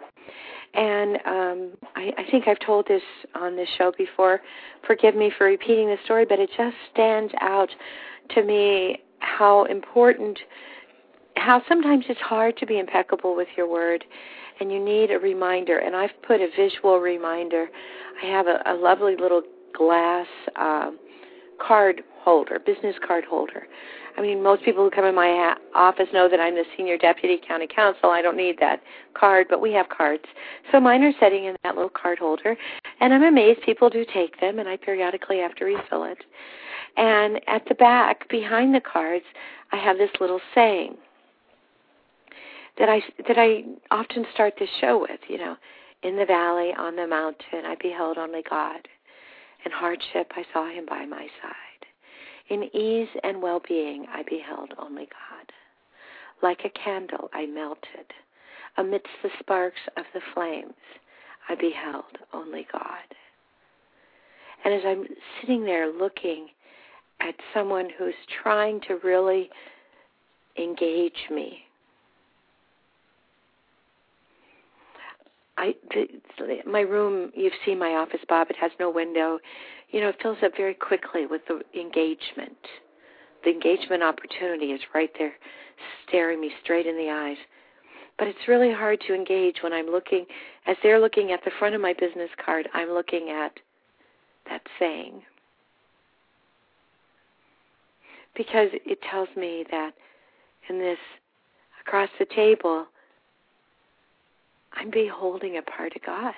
[0.74, 3.02] and um, I, I think I've told this
[3.34, 4.40] on this show before.
[4.86, 7.68] Forgive me for repeating the story, but it just stands out
[8.34, 10.38] to me how important,
[11.36, 14.04] how sometimes it's hard to be impeccable with your word,
[14.60, 15.78] and you need a reminder.
[15.78, 17.68] And I've put a visual reminder.
[18.22, 19.42] I have a, a lovely little
[19.76, 20.26] glass
[20.56, 20.98] um,
[21.60, 23.68] card holder, business card holder.
[24.18, 27.38] I mean, most people who come in my office know that I'm the senior deputy
[27.46, 28.10] county counsel.
[28.10, 28.82] I don't need that
[29.14, 30.24] card, but we have cards.
[30.72, 32.56] So mine are sitting in that little card holder,
[33.00, 36.18] and I'm amazed people do take them, and I periodically have to refill it.
[36.96, 39.24] And at the back, behind the cards,
[39.70, 40.96] I have this little saying
[42.76, 45.20] that I that I often start the show with.
[45.28, 45.56] You know,
[46.02, 48.88] in the valley, on the mountain, I beheld only God.
[49.64, 51.65] In hardship, I saw Him by my side.
[52.48, 55.52] In ease and well being I beheld only God.
[56.42, 58.12] Like a candle I melted.
[58.76, 60.74] Amidst the sparks of the flames
[61.48, 63.16] I beheld only God.
[64.64, 65.06] And as I'm
[65.40, 66.48] sitting there looking
[67.20, 69.48] at someone who's trying to really
[70.58, 71.58] engage me.
[75.58, 77.30] I the, my room.
[77.34, 78.50] You've seen my office, Bob.
[78.50, 79.38] It has no window.
[79.90, 82.56] You know, it fills up very quickly with the engagement.
[83.44, 85.34] The engagement opportunity is right there,
[86.06, 87.36] staring me straight in the eyes.
[88.18, 90.26] But it's really hard to engage when I'm looking,
[90.66, 92.68] as they're looking at the front of my business card.
[92.74, 93.52] I'm looking at
[94.48, 95.22] that saying
[98.36, 99.92] because it tells me that
[100.68, 100.98] in this
[101.84, 102.86] across the table
[104.72, 106.34] I'm beholding a part of God.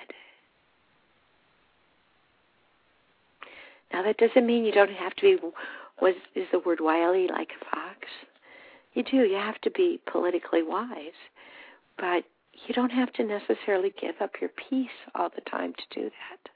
[3.91, 5.47] Now that doesn't mean you don't have to be
[6.01, 8.07] was is the word wily like a fox.
[8.93, 11.19] You do, you have to be politically wise.
[11.97, 12.23] But
[12.67, 16.51] you don't have to necessarily give up your peace all the time to do that.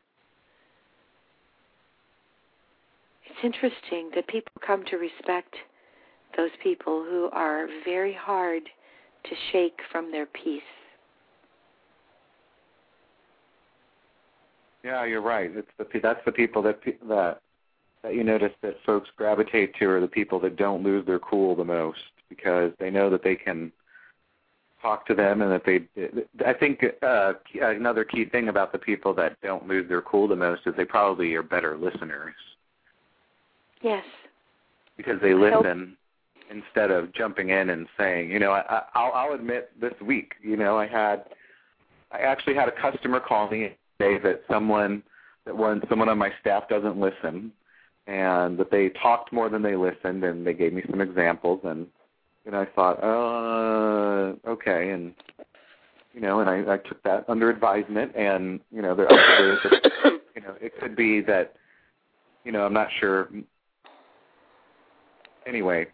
[3.26, 5.56] It's interesting that people come to respect
[6.38, 8.64] those people who are very hard
[9.24, 10.62] to shake from their peace.
[14.84, 15.50] Yeah, you're right.
[15.56, 17.42] It's the that's the people that that
[18.04, 21.56] that you notice that folks gravitate to are the people that don't lose their cool
[21.56, 23.72] the most because they know that they can
[24.82, 25.88] talk to them and that they
[26.46, 30.36] I think uh another key thing about the people that don't lose their cool the
[30.36, 32.36] most is they probably are better listeners.
[33.82, 34.04] Yes.
[34.98, 35.96] Because they listen
[36.52, 40.58] instead of jumping in and saying, you know, I I'll I'll admit this week, you
[40.58, 41.24] know, I had
[42.12, 45.04] I actually had a customer call me say that someone
[45.45, 47.51] that one someone on my staff doesn't listen
[48.08, 51.88] and that they talked more than they listened and they gave me some examples and
[52.45, 54.91] you know I thought uh okay.
[54.91, 55.14] And
[56.14, 59.12] you know and I, I took that under advisement and you know there
[60.36, 61.56] you know it could be that
[62.43, 63.30] you know I'm not sure.
[65.45, 65.88] Anyway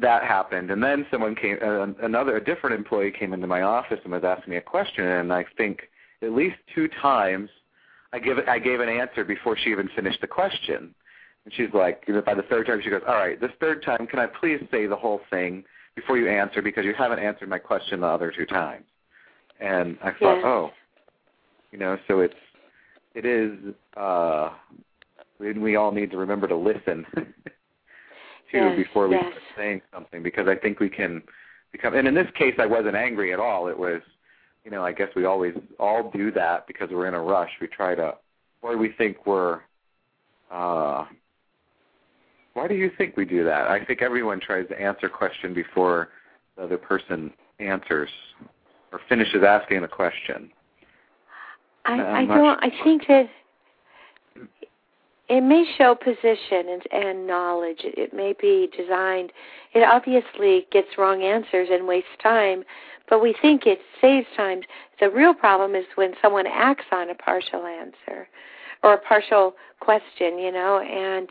[0.00, 0.70] that happened.
[0.70, 4.22] And then someone came uh, another a different employee came into my office and was
[4.24, 5.88] asking me a question and I think
[6.22, 7.50] at least two times
[8.12, 10.94] I give I gave an answer before she even finished the question.
[11.44, 14.20] And she's like, by the third time she goes, all right, this third time, can
[14.20, 15.64] I please say the whole thing
[15.96, 18.84] before you answer because you haven't answered my question the other two times.
[19.60, 20.70] And I thought, oh,
[21.70, 22.34] you know, so it's
[23.14, 24.50] it is uh
[25.38, 27.32] we, we all need to remember to listen too
[28.52, 29.24] yes, before we yes.
[29.24, 31.22] start saying something because I think we can
[31.72, 33.68] become and in this case I wasn't angry at all.
[33.68, 34.02] It was
[34.64, 37.50] you know, I guess we always all do that because we're in a rush.
[37.60, 38.14] We try to,
[38.62, 39.60] or we think we're.
[40.50, 41.06] Uh,
[42.54, 43.68] why do you think we do that?
[43.68, 46.08] I think everyone tries to answer a question before
[46.56, 48.10] the other person answers
[48.92, 50.50] or finishes asking the question.
[51.84, 52.62] I, I don't.
[52.62, 53.28] I think that
[55.28, 57.80] it may show position and, and knowledge.
[57.84, 59.32] It, it may be designed.
[59.74, 62.64] It obviously gets wrong answers and wastes time,
[63.12, 64.62] but we think it saves time.
[64.98, 68.26] The real problem is when someone acts on a partial answer
[68.82, 71.28] or a partial question, you know, and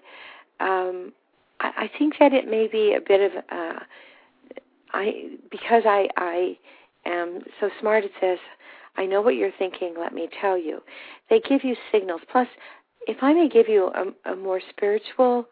[0.59, 1.11] um,
[1.59, 3.79] I, I think that it may be a bit of uh,
[4.93, 6.55] I because I I
[7.07, 8.37] am so smart at this.
[8.95, 9.95] I know what you're thinking.
[9.99, 10.83] Let me tell you.
[11.31, 12.21] They give you signals.
[12.31, 12.47] Plus,
[13.07, 15.47] if I may give you a, a more spiritual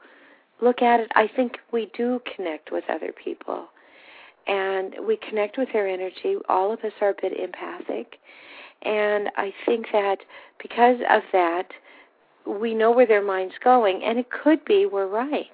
[0.61, 3.69] look at it, I think we do connect with other people.
[4.47, 6.35] And we connect with their energy.
[6.47, 8.19] All of us are a bit empathic.
[8.81, 10.19] And I think that
[10.61, 11.67] because of that,
[12.47, 14.01] we know where their mind's going.
[14.03, 15.47] And it could be we're right.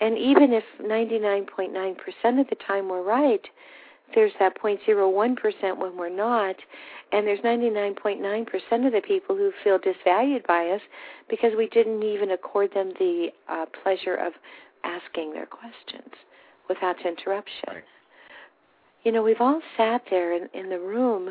[0.00, 3.46] And even if 99.9% of the time we're right,
[4.14, 6.56] there's that 0.01% when we're not,
[7.12, 10.80] and there's 99.9% of the people who feel disvalued by us
[11.28, 14.32] because we didn't even accord them the uh, pleasure of
[14.84, 16.12] asking their questions
[16.68, 17.68] without interruption.
[17.68, 17.84] Right.
[19.04, 21.30] You know, we've all sat there in, in the room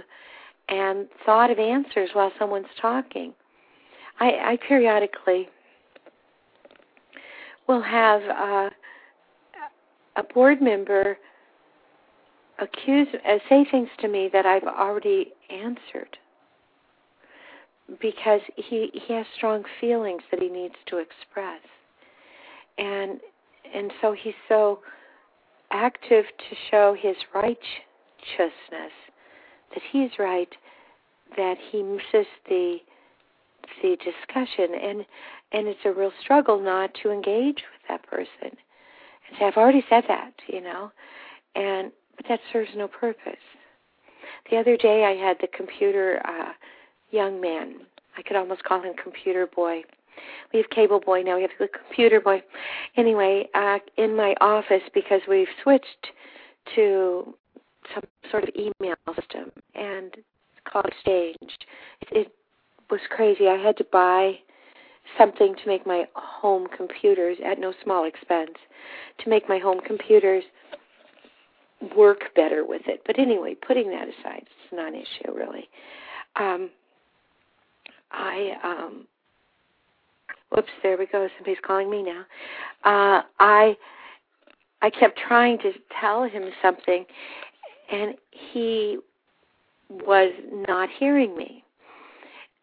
[0.70, 3.34] and thought of answers while someone's talking.
[4.20, 5.50] I, I periodically
[7.68, 8.70] will have uh,
[10.16, 11.18] a board member
[12.60, 16.18] accuse uh, say things to me that I've already answered
[18.00, 21.62] because he he has strong feelings that he needs to express
[22.78, 23.20] and
[23.74, 24.80] and so he's so
[25.74, 28.94] active to show his righteousness
[29.74, 30.50] that he's right
[31.36, 32.78] that he misses the
[33.82, 35.06] the discussion and
[35.52, 39.84] and it's a real struggle not to engage with that person and say I've already
[39.90, 40.92] said that you know
[41.56, 43.34] and but that serves no purpose.
[44.50, 46.54] The other day I had the computer uh,
[47.12, 47.76] young man.
[48.18, 49.84] I could almost call him computer boy.
[50.54, 51.36] We have cable boy now.
[51.36, 52.44] We have the computer boy.
[52.98, 56.08] Anyway, uh, in my office because we've switched
[56.76, 57.36] to
[57.94, 61.58] some sort of email system, and it's called Exchange.
[62.02, 62.32] It, it
[62.90, 63.48] was crazy.
[63.48, 64.34] I had to buy
[65.18, 68.56] something to make my home computers at no small expense
[69.20, 70.44] to make my home computers
[71.96, 73.02] work better with it.
[73.06, 75.68] But anyway, putting that aside, it's not an issue really.
[76.36, 76.70] Um,
[78.12, 79.08] I um,
[80.56, 81.28] whoops, there we go.
[81.38, 82.22] Somebody's calling me now.
[82.84, 83.76] Uh, I
[84.82, 87.06] I kept trying to tell him something,
[87.92, 88.16] and
[88.52, 88.98] he
[89.90, 91.64] was not hearing me.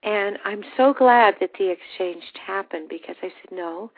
[0.03, 3.91] And I'm so glad that the exchange happened because I said, No,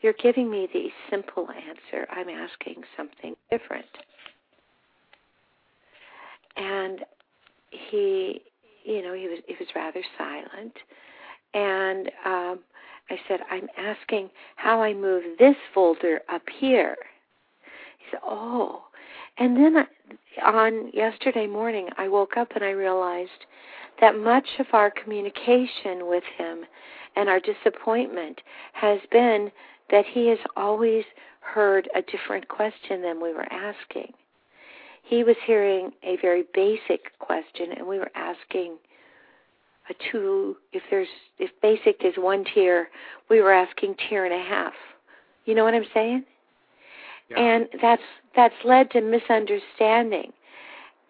[0.00, 2.06] you're giving me the simple answer.
[2.10, 3.86] I'm asking something different.
[6.56, 7.00] And
[7.70, 8.40] he,
[8.84, 10.74] you know, he was he was rather silent.
[11.54, 12.58] And um,
[13.10, 16.96] I said, I'm asking how I move this folder up here.
[17.98, 18.84] He said, Oh.
[19.38, 19.86] And then
[20.44, 23.46] on yesterday morning, I woke up and I realized
[24.00, 26.64] that much of our communication with him
[27.16, 28.40] and our disappointment
[28.72, 29.50] has been
[29.90, 31.04] that he has always
[31.40, 34.12] heard a different question than we were asking.
[35.02, 38.76] He was hearing a very basic question, and we were asking
[39.90, 40.56] a two.
[40.72, 41.08] If there's
[41.38, 42.88] if basic is one tier,
[43.30, 44.74] we were asking tier and a half.
[45.44, 46.24] You know what I'm saying?
[47.30, 47.40] Yeah.
[47.40, 48.02] And that's
[48.36, 50.32] that's led to misunderstanding.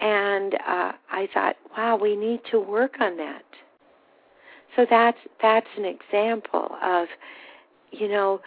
[0.00, 3.42] And uh, I thought, wow, we need to work on that.
[4.76, 7.08] So that's that's an example of,
[7.90, 8.40] you know,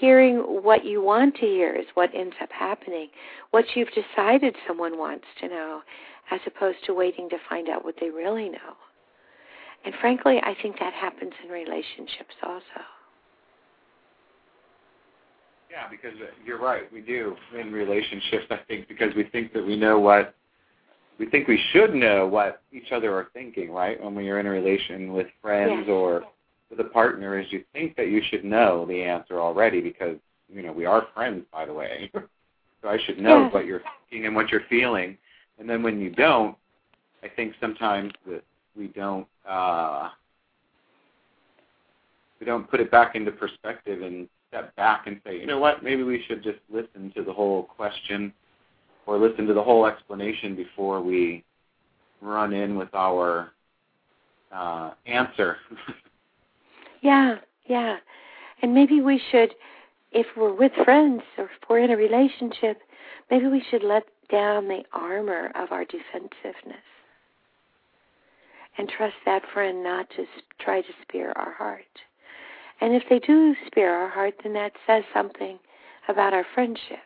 [0.00, 3.08] hearing what you want to hear is what ends up happening.
[3.50, 5.82] What you've decided someone wants to know,
[6.30, 8.74] as opposed to waiting to find out what they really know.
[9.86, 12.84] And frankly, I think that happens in relationships also.
[15.70, 16.92] Yeah, because uh, you're right.
[16.92, 18.46] We do in relationships.
[18.50, 20.34] I think because we think that we know what
[21.20, 24.02] we think we should know what each other are thinking, right?
[24.02, 25.88] When we are in a relation with friends yes.
[25.88, 26.24] or
[26.68, 30.16] with a partner, is you think that you should know the answer already because
[30.52, 32.10] you know we are friends, by the way.
[32.82, 33.54] so I should know yes.
[33.54, 35.16] what you're thinking and what you're feeling.
[35.60, 36.56] And then when you don't,
[37.22, 38.42] I think sometimes that
[38.76, 40.10] we don't uh,
[42.40, 45.82] we don't put it back into perspective and step back and say, you know what,
[45.82, 48.32] maybe we should just listen to the whole question
[49.06, 51.44] or listen to the whole explanation before we
[52.20, 53.52] run in with our
[54.52, 55.56] uh, answer.
[57.02, 57.36] yeah,
[57.66, 57.96] yeah.
[58.62, 59.54] And maybe we should,
[60.12, 62.80] if we're with friends or if we're in a relationship,
[63.30, 66.82] maybe we should let down the armor of our defensiveness
[68.78, 70.24] and trust that friend not to
[70.58, 71.84] try to spear our heart.
[72.80, 75.58] And if they do spear our heart, then that says something
[76.08, 76.98] about our friendship.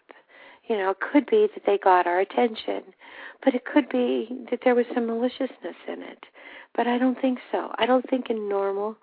[0.69, 2.83] You know, it could be that they got our attention,
[3.45, 6.27] but it could be that there was some maliciousness in it.
[6.77, 7.73] But I don't think so.
[7.79, 8.97] I don't think in normal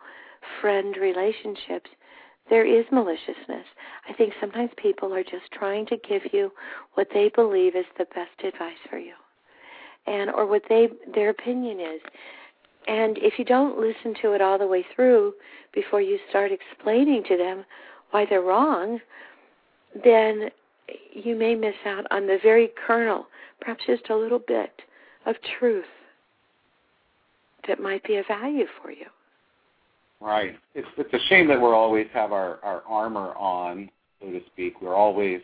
[0.62, 1.90] friend relationships
[2.50, 3.66] there is maliciousness.
[4.08, 6.52] I think sometimes people are just trying to give you
[6.94, 9.14] what they believe is the best advice for you.
[10.06, 12.02] And or what they their opinion is.
[12.88, 15.34] And if you don't listen to it all the way through
[15.74, 17.66] before you start explaining to them
[18.12, 19.00] why they're wrong,
[20.04, 20.50] then
[21.12, 23.28] you may miss out on the very kernel,
[23.60, 24.72] perhaps just a little bit
[25.26, 25.86] of truth
[27.68, 29.06] that might be of value for you.
[30.22, 30.56] Right.
[30.74, 34.82] It's it's a shame that we're always have our, our armor on, so to speak.
[34.82, 35.42] We're always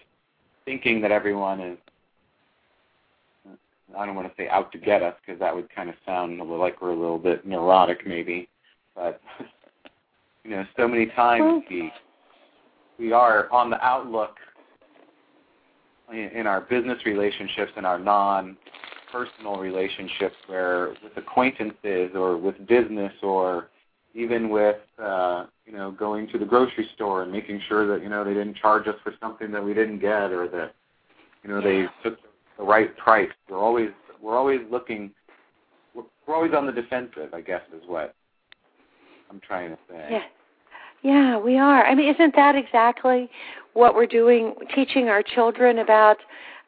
[0.66, 1.78] thinking that everyone is
[3.98, 6.40] I don't want to say out to get us because that would kind of sound
[6.40, 8.50] like we're a little bit neurotic maybe.
[8.96, 9.22] But
[10.44, 11.92] you know, so many times we
[13.00, 14.36] we are on the outlook
[16.12, 18.58] in our business relationships and our non
[19.12, 23.70] personal relationships where with acquaintances or with business or
[24.16, 28.10] even with uh, you know going to the grocery store and making sure that you
[28.10, 30.74] know they didn't charge us for something that we didn't get or that
[31.44, 32.18] you know they took
[32.58, 33.30] the right price.
[33.50, 33.90] We're always
[34.22, 35.12] we're always looking.
[35.94, 37.34] We're, we're always on the defensive.
[37.34, 38.16] I guess is what
[39.30, 40.08] I'm trying to say.
[40.12, 40.24] Yeah.
[41.04, 41.86] Yeah, we are.
[41.86, 43.30] I mean, isn't that exactly
[43.74, 46.16] what we're doing, teaching our children about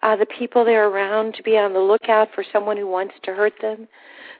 [0.03, 3.33] uh, the people they're around to be on the lookout for someone who wants to
[3.33, 3.87] hurt them?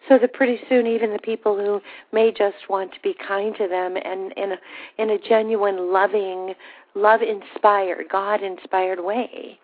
[0.10, 1.82] So that pretty soon, even the people who
[2.12, 4.58] may just want to be kind to them and in a,
[5.02, 6.54] in a genuine, loving,
[6.96, 9.60] love-inspired, God-inspired way,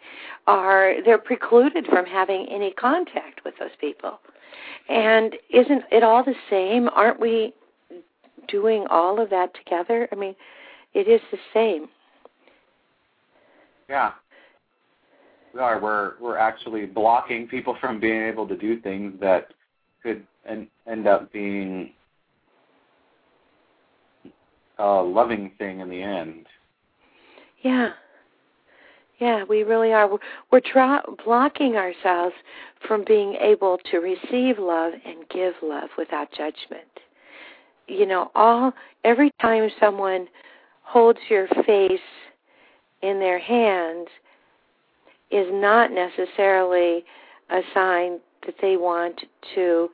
[0.48, 4.20] are they're precluded from having any contact with those people.
[4.90, 6.90] And isn't it all the same?
[6.90, 7.54] Aren't we
[8.48, 10.08] doing all of that together?
[10.12, 10.36] I mean,
[10.94, 11.88] it is the same.
[13.90, 14.12] Yeah.
[15.54, 15.80] we are.
[15.80, 19.54] We're we're actually blocking people from being able to do things that
[20.04, 21.92] could en- end up being
[24.80, 26.46] a loving thing in the end.
[27.62, 27.92] Yeah.
[29.20, 30.08] Yeah, we really are.
[30.10, 30.18] We're,
[30.52, 32.34] we're tra- blocking ourselves
[32.88, 36.90] from being able to receive love and give love without judgment.
[37.88, 40.28] You know, all every time someone
[40.82, 42.00] holds your face
[43.04, 44.08] in their hands
[45.30, 47.06] is not necessarily
[47.50, 49.22] a sign that they want
[49.56, 49.90] to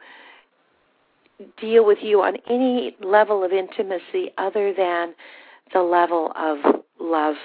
[1.59, 5.13] deal with you on any level of intimacy other than
[5.73, 6.57] the level of
[6.99, 7.35] love.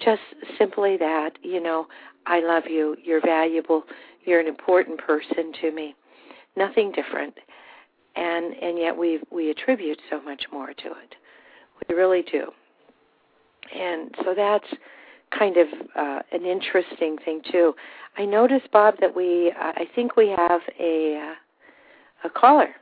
[0.00, 0.22] Just
[0.58, 1.86] simply that, you know,
[2.26, 3.84] I love you, you're valuable,
[4.24, 5.94] you're an important person to me.
[6.56, 7.34] Nothing different.
[8.16, 11.14] And and yet we we attribute so much more to it.
[11.88, 12.50] We really do.
[13.74, 14.66] And so that's
[15.36, 17.74] kind of uh, an interesting thing too.
[18.16, 22.74] I noticed, Bob, that we uh, I think we have a uh, a caller.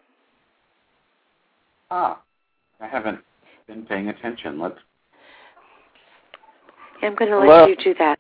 [1.91, 2.21] Ah,
[2.81, 3.21] I haven't
[3.67, 4.59] been paying attention.
[4.59, 4.79] Let's.
[7.03, 7.61] I'm going to Hello.
[7.65, 8.19] let you do that.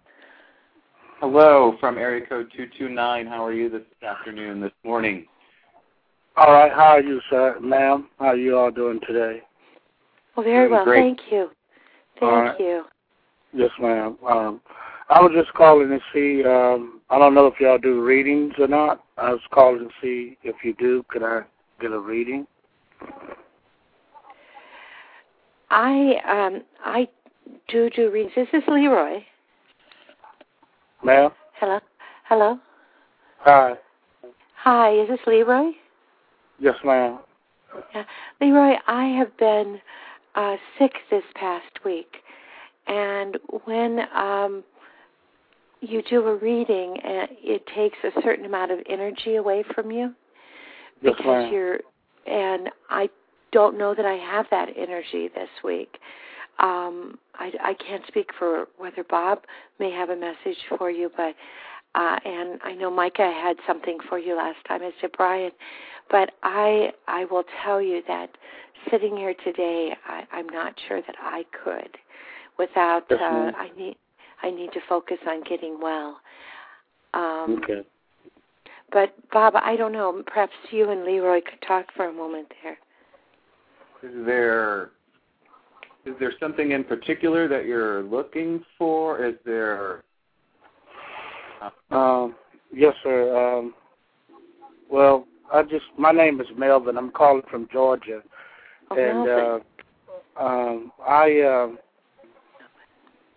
[1.21, 3.27] Hello from area code two two nine.
[3.27, 5.27] How are you this afternoon, this morning?
[6.37, 6.71] All right.
[6.71, 8.09] How are you, sir, ma'am?
[8.19, 9.41] How are you all doing today?
[10.37, 10.85] Well, very Doing well.
[10.85, 11.01] great.
[11.01, 11.51] Thank you.
[12.21, 12.61] Thank All right.
[12.61, 12.83] you.
[13.55, 14.19] Yes, ma'am.
[14.29, 14.61] Um,
[15.09, 16.45] I was just calling to see.
[16.45, 19.03] Um, I don't know if y'all do readings or not.
[19.17, 21.03] I was calling to see if you do.
[21.09, 21.41] Could I
[21.81, 22.47] get a reading?
[25.71, 27.09] I um I
[27.69, 28.33] do do reads.
[28.35, 29.21] This is Leroy.
[31.05, 31.31] Ma'am.
[31.61, 31.81] Hello.
[32.29, 32.59] Hello.
[33.41, 33.75] Hi.
[34.57, 34.93] Hi.
[35.01, 35.71] Is this Leroy?
[36.59, 37.19] Yes, ma'am.
[37.95, 38.05] Yeah.
[38.41, 39.81] Leroy, I have been
[40.35, 42.17] uh sick this past week,
[42.87, 44.65] and when um
[45.81, 50.15] you do a reading, uh, it takes a certain amount of energy away from you
[51.03, 51.53] Yes, because ma'am.
[51.53, 51.81] you're
[52.27, 53.09] and I
[53.53, 55.99] don't know that I have that energy this week.
[56.59, 59.41] Um, I, I can't speak for whether Bob
[59.79, 61.35] may have a message for you, but
[61.95, 65.51] uh, and I know Micah had something for you last time, as did Brian.
[66.11, 68.31] But I I will tell you that
[68.91, 71.97] sitting here today, I, I'm not sure that I could
[72.59, 73.11] without.
[73.11, 73.53] Uh.
[73.57, 73.97] I need
[74.43, 76.21] I need to focus on getting well.
[77.15, 77.87] Um, Okay.
[78.93, 80.23] but Bob, I don't know.
[80.27, 82.79] Perhaps you and Leroy could talk for a moment there.
[84.27, 84.91] there
[86.07, 89.25] is there something in particular that you're looking for?
[89.25, 90.05] Is there
[91.91, 92.37] Um,
[92.73, 93.37] yes, sir.
[93.37, 93.75] Um,
[94.91, 96.97] well, I just my name is Melvin.
[96.97, 98.23] I'm calling from Georgia,
[98.91, 101.79] Oh, and uh, um, I um,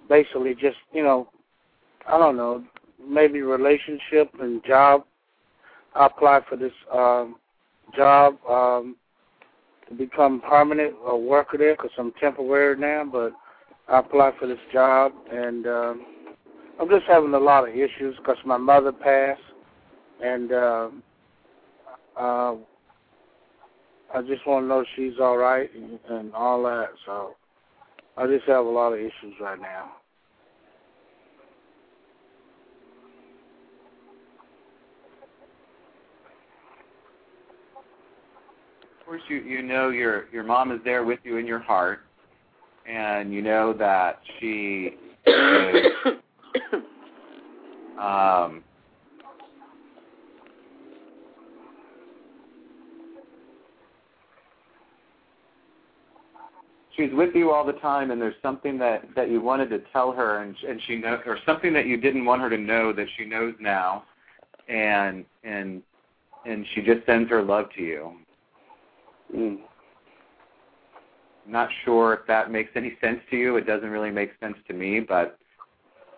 [0.08, 1.30] basically just you know,
[2.08, 2.64] I don't know,
[3.04, 5.06] maybe relationship and job.
[5.96, 7.38] I applied for this um,
[7.96, 8.96] job um,
[9.98, 13.32] become permanent a worker there because I'm temporary now, but
[13.88, 15.68] I applied for this job and.
[15.68, 16.06] Um,
[16.80, 19.42] I'm just having a lot of issues because my mother passed,
[20.24, 20.90] and uh,
[22.18, 22.56] uh,
[24.16, 26.90] I just want to know she's all right and, and all that.
[27.06, 27.36] So
[28.18, 29.92] I just have a lot of issues right now.
[39.10, 42.02] Course you you know your your mom is there with you in your heart
[42.88, 44.92] and you know that she
[45.26, 45.86] is
[48.00, 48.64] um
[56.96, 60.12] she's with you all the time and there's something that that you wanted to tell
[60.12, 63.08] her and and she know or something that you didn't want her to know that
[63.18, 64.04] she knows now
[64.68, 65.82] and and
[66.46, 68.12] and she just sends her love to you
[69.36, 69.60] Mm.
[71.48, 74.74] not sure if that makes any sense to you it doesn't really make sense to
[74.74, 75.38] me but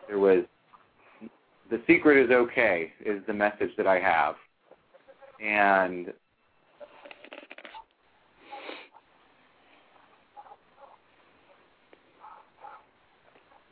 [0.07, 0.43] there was
[1.69, 4.35] the secret is okay is the message that i have
[5.43, 6.13] and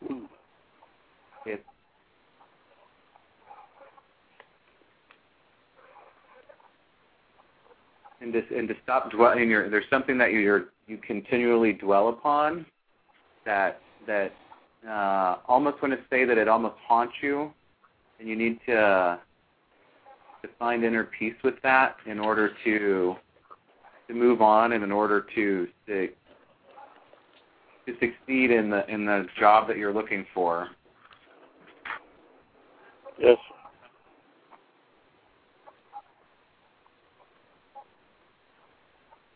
[0.10, 0.30] Mm.
[1.46, 1.64] it
[8.22, 12.66] and to and to stop dwelling your there's something that you're you continually dwell upon
[13.46, 14.34] that that
[14.88, 17.52] uh almost want to say that it almost haunts you
[18.20, 19.20] and you need to
[20.42, 23.16] to find inner peace with that in order to
[24.08, 26.08] to move on and in order to to,
[27.86, 30.70] to succeed in the in the job that you're looking for
[33.20, 33.38] Yes.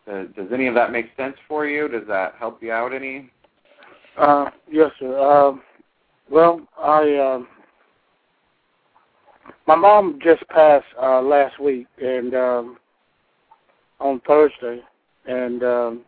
[0.08, 1.88] Does, does any of that make sense for you?
[1.88, 3.30] Does that help you out any?
[4.18, 5.18] Uh, yes, sir.
[5.18, 5.62] Um,
[6.30, 7.48] well, I um,
[9.68, 12.78] my mom just passed uh, last week, and um,
[14.00, 14.82] on Thursday,
[15.26, 16.02] and um,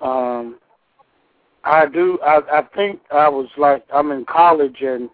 [0.00, 0.58] um,
[1.64, 2.18] I do.
[2.24, 5.10] I, I think I was like I'm in college, and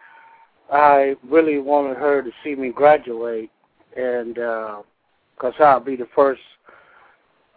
[0.71, 3.51] I really wanted her to see me graduate,
[3.97, 6.41] and because uh, I'll be the first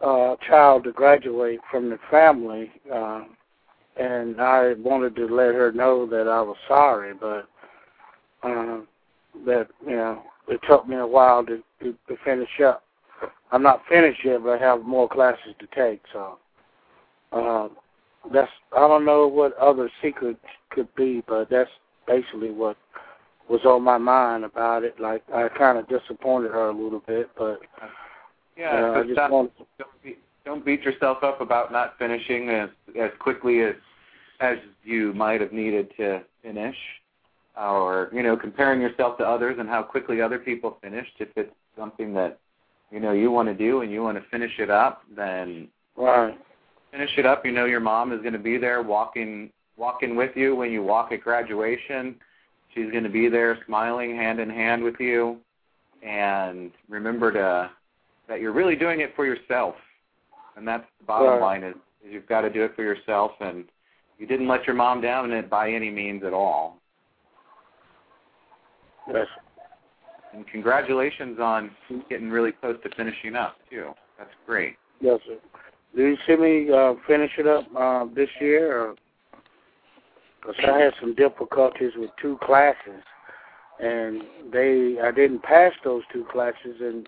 [0.02, 3.24] uh, child to graduate from the family, uh,
[3.98, 7.48] and I wanted to let her know that I was sorry, but
[8.44, 8.80] uh,
[9.46, 12.84] that you know it took me a while to, to to finish up.
[13.52, 16.02] I'm not finished yet, but I have more classes to take.
[16.12, 16.38] So
[17.32, 17.70] uh,
[18.34, 20.38] that's I don't know what other secret
[20.72, 21.70] could be, but that's
[22.08, 22.78] basically what
[23.50, 25.00] was on my mind about it.
[25.00, 27.60] Like I kind of disappointed her a little bit, but
[28.58, 33.12] yeah, uh, don't, want don't, beat, don't beat yourself up about not finishing as as
[33.20, 33.76] quickly as
[34.40, 36.76] as you might have needed to finish,
[37.58, 41.14] or you know, comparing yourself to others and how quickly other people finished.
[41.20, 42.40] If it's something that
[42.92, 46.38] you know you want to do and you want to finish it up, then right.
[46.92, 47.46] finish it up.
[47.46, 50.84] You know your mom is going to be there walking walking with you when you
[50.84, 52.16] walk at graduation.
[52.74, 55.38] She's going to be there smiling hand in hand with you.
[56.04, 57.72] And remember to
[58.28, 59.76] that you're really doing it for yourself.
[60.56, 61.42] And that's the bottom right.
[61.42, 63.66] line is, is you've got to do it for yourself and
[64.18, 66.78] you didn't let your mom down in it by any means at all.
[69.08, 69.28] Yes.
[70.34, 71.72] And congratulations on
[72.10, 73.92] getting really close to finishing up too.
[74.18, 74.76] That's great.
[75.02, 75.38] Yes, sir.
[75.96, 78.96] Do you see me uh, finish it up uh, this year?
[80.42, 83.02] Because I had some difficulties with two classes,
[83.80, 87.08] and they I didn't pass those two classes, and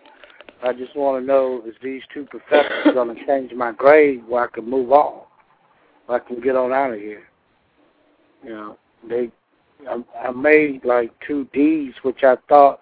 [0.63, 4.45] I just want to know is these two professors going to change my grade where
[4.45, 5.23] I can move on,
[6.05, 7.23] where I can get on out of here?
[8.43, 8.77] You know,
[9.07, 9.31] they
[9.87, 12.79] I, I made like two D's, which I thought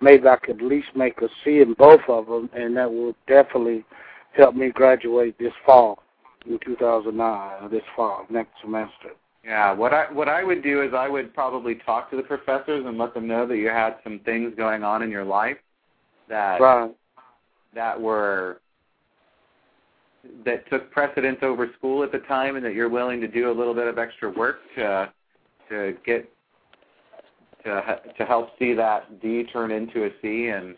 [0.00, 3.14] maybe I could at least make a C in both of them, and that will
[3.26, 3.84] definitely
[4.32, 6.02] help me graduate this fall
[6.46, 9.10] in 2009, or this fall, next semester.
[9.44, 12.84] Yeah, what I what I would do is I would probably talk to the professors
[12.86, 15.56] and let them know that you had some things going on in your life
[16.28, 16.90] that Right.
[17.74, 18.60] That were
[20.44, 23.54] that took precedence over school at the time and that you're willing to do a
[23.54, 25.12] little bit of extra work to
[25.68, 26.30] to get
[27.64, 30.76] to to help see that D turn into a C and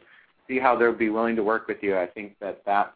[0.49, 1.97] see how they'll be willing to work with you.
[1.97, 2.90] I think that that's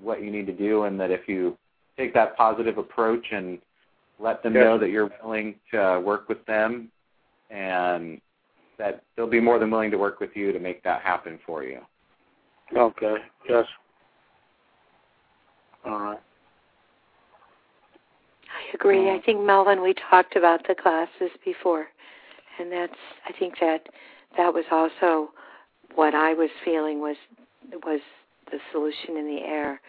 [0.00, 1.56] what you need to do and that if you
[1.96, 3.58] take that positive approach and
[4.20, 4.64] let them Yes.
[4.64, 6.90] know that you're willing to work with them
[7.50, 8.20] and
[8.78, 11.64] that they'll be more than willing to work with you to make that happen for
[11.64, 11.80] you.
[12.76, 13.16] Okay.
[13.48, 13.64] Yes.
[15.84, 16.20] All right.
[18.48, 19.10] I agree.
[19.10, 21.86] I think Melvin, we talked about the classes before,
[22.58, 22.92] and that's.
[23.26, 23.88] I think that
[24.36, 25.30] that was also
[25.94, 27.16] what I was feeling was
[27.84, 28.00] was
[28.50, 29.80] the solution in the air,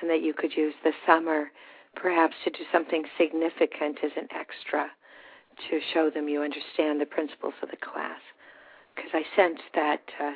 [0.00, 1.50] and that you could use the summer
[1.96, 4.86] perhaps to do something significant as an extra
[5.68, 8.20] to show them you understand the principles of the class.
[8.94, 10.32] Because I sense that uh,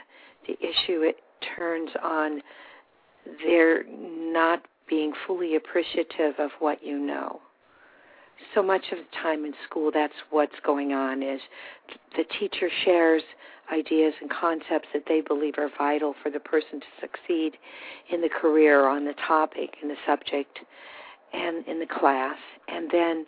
[0.46, 1.10] the issue
[1.56, 2.42] turns on
[3.44, 7.40] their not being fully appreciative of what you know.
[8.54, 11.22] So much of the time in school, that's what's going on.
[11.22, 11.40] Is
[12.16, 13.22] the teacher shares
[13.72, 17.52] ideas and concepts that they believe are vital for the person to succeed
[18.10, 20.58] in the career on the topic, in the subject,
[21.32, 22.36] and in the class,
[22.68, 23.26] and then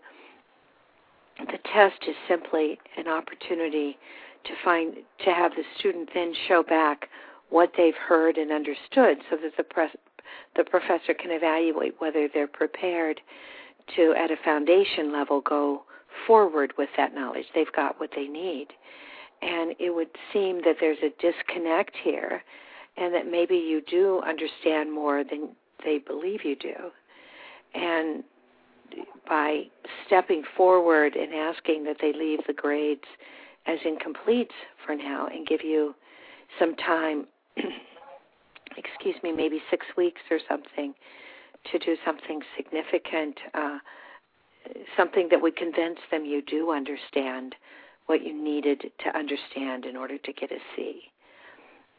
[1.39, 3.99] the test is simply an opportunity
[4.45, 4.95] to find
[5.25, 7.09] to have the student then show back
[7.51, 9.95] what they've heard and understood so that the press,
[10.57, 13.21] the professor can evaluate whether they're prepared
[13.95, 15.85] to at a foundation level go
[16.27, 17.47] forward with that knowledge.
[17.55, 18.69] They've got what they need.
[19.43, 22.43] And it would seem that there's a disconnect here
[22.97, 25.51] and that maybe you do understand more than
[25.85, 26.75] they believe you do.
[27.75, 28.25] And
[29.29, 29.65] by
[30.07, 33.05] stepping forward and asking that they leave the grades
[33.67, 34.51] as incomplete
[34.85, 35.95] for now and give you
[36.59, 37.27] some time
[38.77, 40.95] excuse me maybe 6 weeks or something
[41.73, 43.79] to do something significant uh
[44.97, 47.55] something that would convince them you do understand
[48.07, 51.01] what you needed to understand in order to get a C.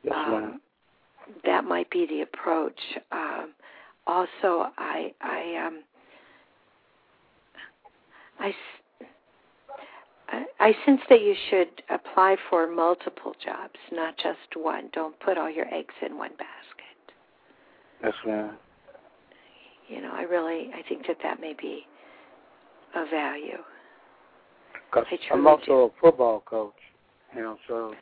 [0.03, 0.62] Yes, Um,
[1.43, 2.80] that might be the approach.
[3.12, 3.53] Um,
[4.05, 5.84] also, I I um,
[8.39, 8.53] I,
[10.60, 14.89] I- sense that you should apply for multiple jobs, not just one.
[14.93, 17.14] Don't put all your eggs in one basket.
[18.03, 18.58] Yes, ma'am.
[19.88, 21.86] You know, I really, I think that that may be
[22.95, 23.64] of value.
[24.91, 25.74] Cause I'm also do.
[25.74, 26.74] a football coach,
[27.36, 27.95] you know, so.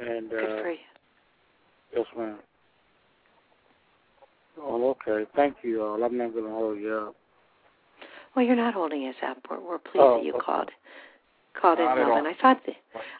[0.00, 0.78] And, Good uh, for you.
[1.96, 2.38] yes, ma'am.
[4.60, 5.28] Oh, okay.
[5.34, 6.02] Thank you all.
[6.02, 7.16] I'm not going to hold you up.
[8.38, 9.38] Well, you're not holding us up.
[9.50, 10.44] We're, we're pleased Oh, that you okay.
[10.44, 10.70] called
[11.60, 12.24] called in, Not at Melvin.
[12.24, 12.76] I thought that,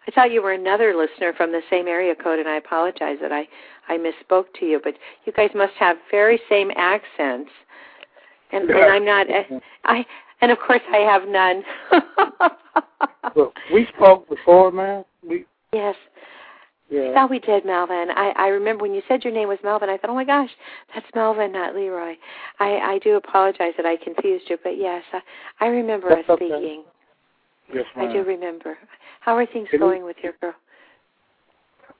[0.07, 3.33] I thought you were another listener from the same area code, and I apologize that
[3.33, 3.49] I
[3.89, 4.81] I misspoke to you.
[4.81, 4.95] But
[5.25, 7.51] you guys must have very same accents,
[8.53, 9.29] and, and I'm not.
[9.29, 9.43] Eh,
[9.87, 10.07] I
[10.41, 11.65] and of course I have none.
[13.35, 15.05] Look, we spoke before, man.
[15.29, 15.97] We, yes,
[16.91, 17.13] I yeah.
[17.15, 18.09] thought we did, Melvin.
[18.11, 19.89] I I remember when you said your name was Melvin.
[19.91, 20.51] I thought, oh my gosh,
[20.95, 22.15] that's Melvin, not Leroy.
[22.61, 25.21] I I do apologize that I confused you, but yes, I,
[25.61, 26.49] I remember That's us okay.
[26.49, 26.85] speaking.
[27.73, 28.09] Yes, ma'am.
[28.09, 28.79] I do remember.
[29.21, 30.55] How are things Can you- going with your girl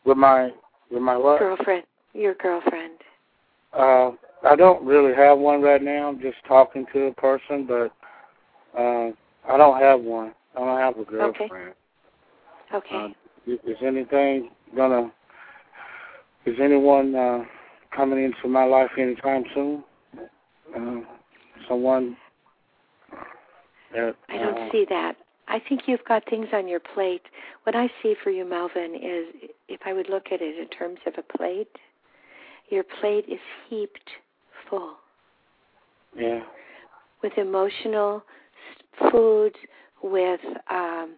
[0.05, 0.51] With my,
[0.91, 1.39] with my what?
[1.39, 1.85] girlfriend?
[2.15, 2.99] Your girlfriend.
[3.75, 4.13] Uh,
[4.45, 6.09] I don't really have one right now.
[6.09, 7.93] I'm just talking to a person, but
[8.79, 9.11] uh,
[9.47, 10.33] I don't have one.
[10.57, 11.75] I don't have a girlfriend.
[12.73, 12.97] Okay.
[12.97, 13.09] Uh,
[13.49, 15.11] is, anything gonna?
[16.47, 17.41] Is anyone uh,
[17.95, 19.85] coming into my life anytime soon?
[20.77, 21.01] Uh,
[21.69, 22.17] someone
[23.95, 25.17] that I don't uh, see that.
[25.49, 27.23] I think you've got things on your plate.
[27.63, 30.99] What I see for you, Melvin, is if I would look at it in terms
[31.07, 31.71] of a plate,
[32.71, 34.11] your plate is heaped
[34.69, 34.97] full
[36.15, 36.45] Yeah.
[37.23, 38.23] with emotional
[39.11, 39.57] foods,
[40.03, 40.41] with
[40.71, 41.17] um,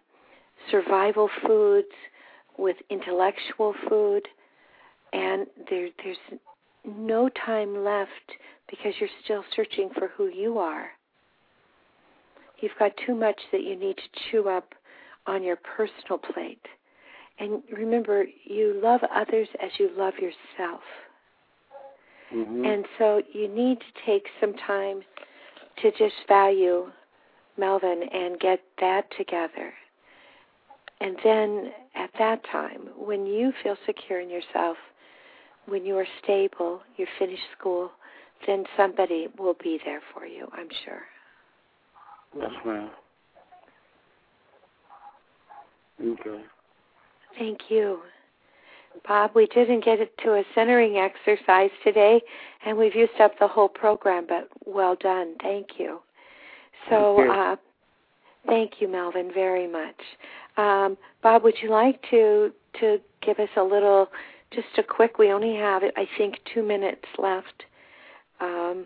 [0.69, 1.91] survival foods,
[2.57, 4.27] with intellectual food,
[5.13, 6.39] and there, there's
[6.85, 8.09] no time left
[8.69, 10.89] because you're still searching for who you are.
[12.59, 14.73] You've got too much that you need to chew up
[15.27, 16.65] on your personal plate.
[17.39, 20.81] And remember, you love others as you love yourself.
[22.31, 25.01] hmm And so you need to take some time
[25.81, 26.91] to just value
[27.57, 29.73] Melvin and get that together.
[30.99, 34.77] And then at that time, when you feel secure in yourself,
[35.67, 37.91] when you are stable, you're finished school,
[38.47, 41.03] then somebody will be there for you, I'm sure.
[42.37, 42.89] Yes, ma'am.
[46.01, 46.43] Okay.
[47.37, 47.99] Thank you.
[49.07, 52.21] Bob, we didn't get it to a centering exercise today,
[52.65, 55.35] and we've used up the whole program, but well done.
[55.41, 55.99] Thank you.
[56.89, 57.33] So, Thank you.
[57.33, 57.55] uh,
[58.47, 59.95] thank you, Melvin, very much.
[60.57, 64.07] Um, Bob, would you like to to give us a little,
[64.53, 65.17] just a quick?
[65.17, 67.63] We only have, I think, two minutes left.
[68.39, 68.85] Um,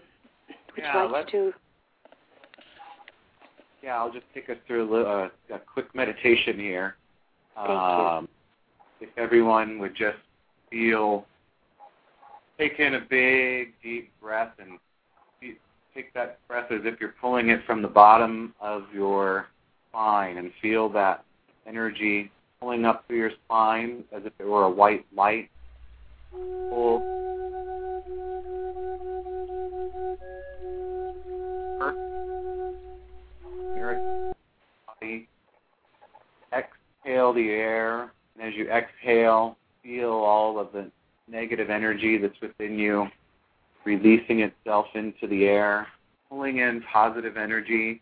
[0.76, 1.54] would Yeah, you like to?
[3.84, 6.96] Yeah, I'll just take us through a, li- uh, a quick meditation here.
[7.56, 7.76] Thank you.
[7.76, 8.28] um,
[9.00, 10.18] If everyone would just
[10.72, 11.26] feel,
[12.58, 14.80] take in a big, deep breath and
[15.94, 19.48] take that breath as if you're pulling it from the bottom of your
[19.90, 21.25] spine and feel that
[21.68, 25.50] energy pulling up through your spine as if it were a white light.
[26.32, 27.12] Pull.
[37.06, 40.90] Exhale the air, and as you exhale, feel all of the
[41.28, 43.08] negative energy that's within you
[43.86, 45.88] releasing itself into the air,
[46.30, 48.02] pulling in positive energy,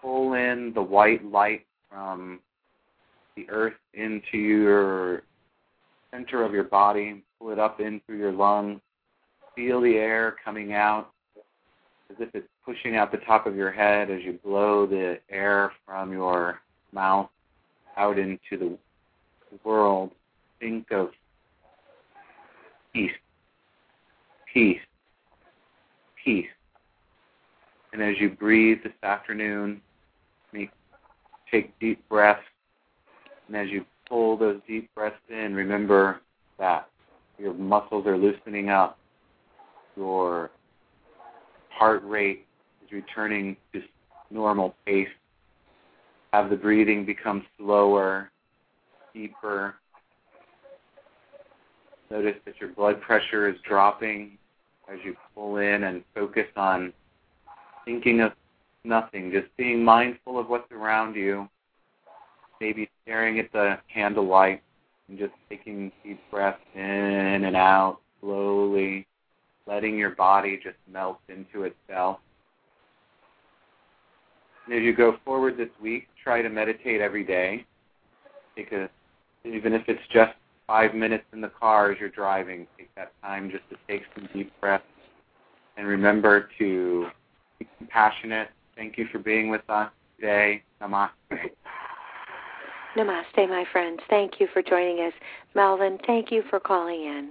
[0.00, 2.38] pull in the white light from
[3.36, 5.22] the earth into your
[6.10, 8.80] center of your body, pull it up in through your lungs,
[9.54, 11.10] feel the air coming out
[12.10, 15.72] as if it's pushing out the top of your head as you blow the air
[15.84, 16.60] from your
[16.92, 17.28] mouth
[17.96, 18.78] out into the
[19.64, 20.10] world.
[20.60, 21.10] Think of
[22.92, 23.10] peace,
[24.52, 24.80] peace,
[26.24, 26.46] peace.
[27.92, 29.80] And as you breathe this afternoon,
[30.52, 30.70] make,
[31.50, 32.40] take deep breaths.
[33.46, 36.20] And as you pull those deep breaths in, remember
[36.58, 36.88] that
[37.38, 38.98] your muscles are loosening up.
[39.96, 40.50] Your
[41.70, 42.46] heart rate
[42.84, 43.82] is returning to
[44.30, 45.08] normal pace.
[46.32, 48.30] Have the breathing become slower,
[49.14, 49.76] deeper.
[52.10, 54.38] Notice that your blood pressure is dropping
[54.92, 56.92] as you pull in and focus on
[57.84, 58.32] thinking of
[58.84, 61.48] nothing, just being mindful of what's around you.
[62.60, 64.62] Maybe staring at the candlelight
[65.08, 69.06] and just taking deep breaths in and out slowly,
[69.66, 72.18] letting your body just melt into itself.
[74.66, 77.64] And as you go forward this week, try to meditate every day.
[78.56, 78.88] take a,
[79.44, 80.32] even if it's just
[80.66, 84.28] five minutes in the car as you're driving, take that time just to take some
[84.34, 84.84] deep breaths.
[85.76, 87.06] And remember to
[87.58, 88.48] be compassionate.
[88.76, 90.62] Thank you for being with us today.
[90.80, 91.10] Namaste.
[92.96, 94.00] Namaste, my friends.
[94.08, 95.12] Thank you for joining us.
[95.54, 97.30] Melvin, thank you for calling in.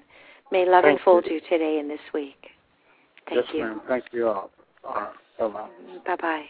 [0.52, 1.36] May love Thank enfold you.
[1.36, 2.48] you today and this week.
[3.28, 3.62] Thank yes, you.
[3.62, 3.82] ma'am.
[3.88, 4.52] Thank you all.
[4.84, 5.10] All right.
[5.40, 5.70] Bye-bye.
[6.06, 6.46] Bye bye.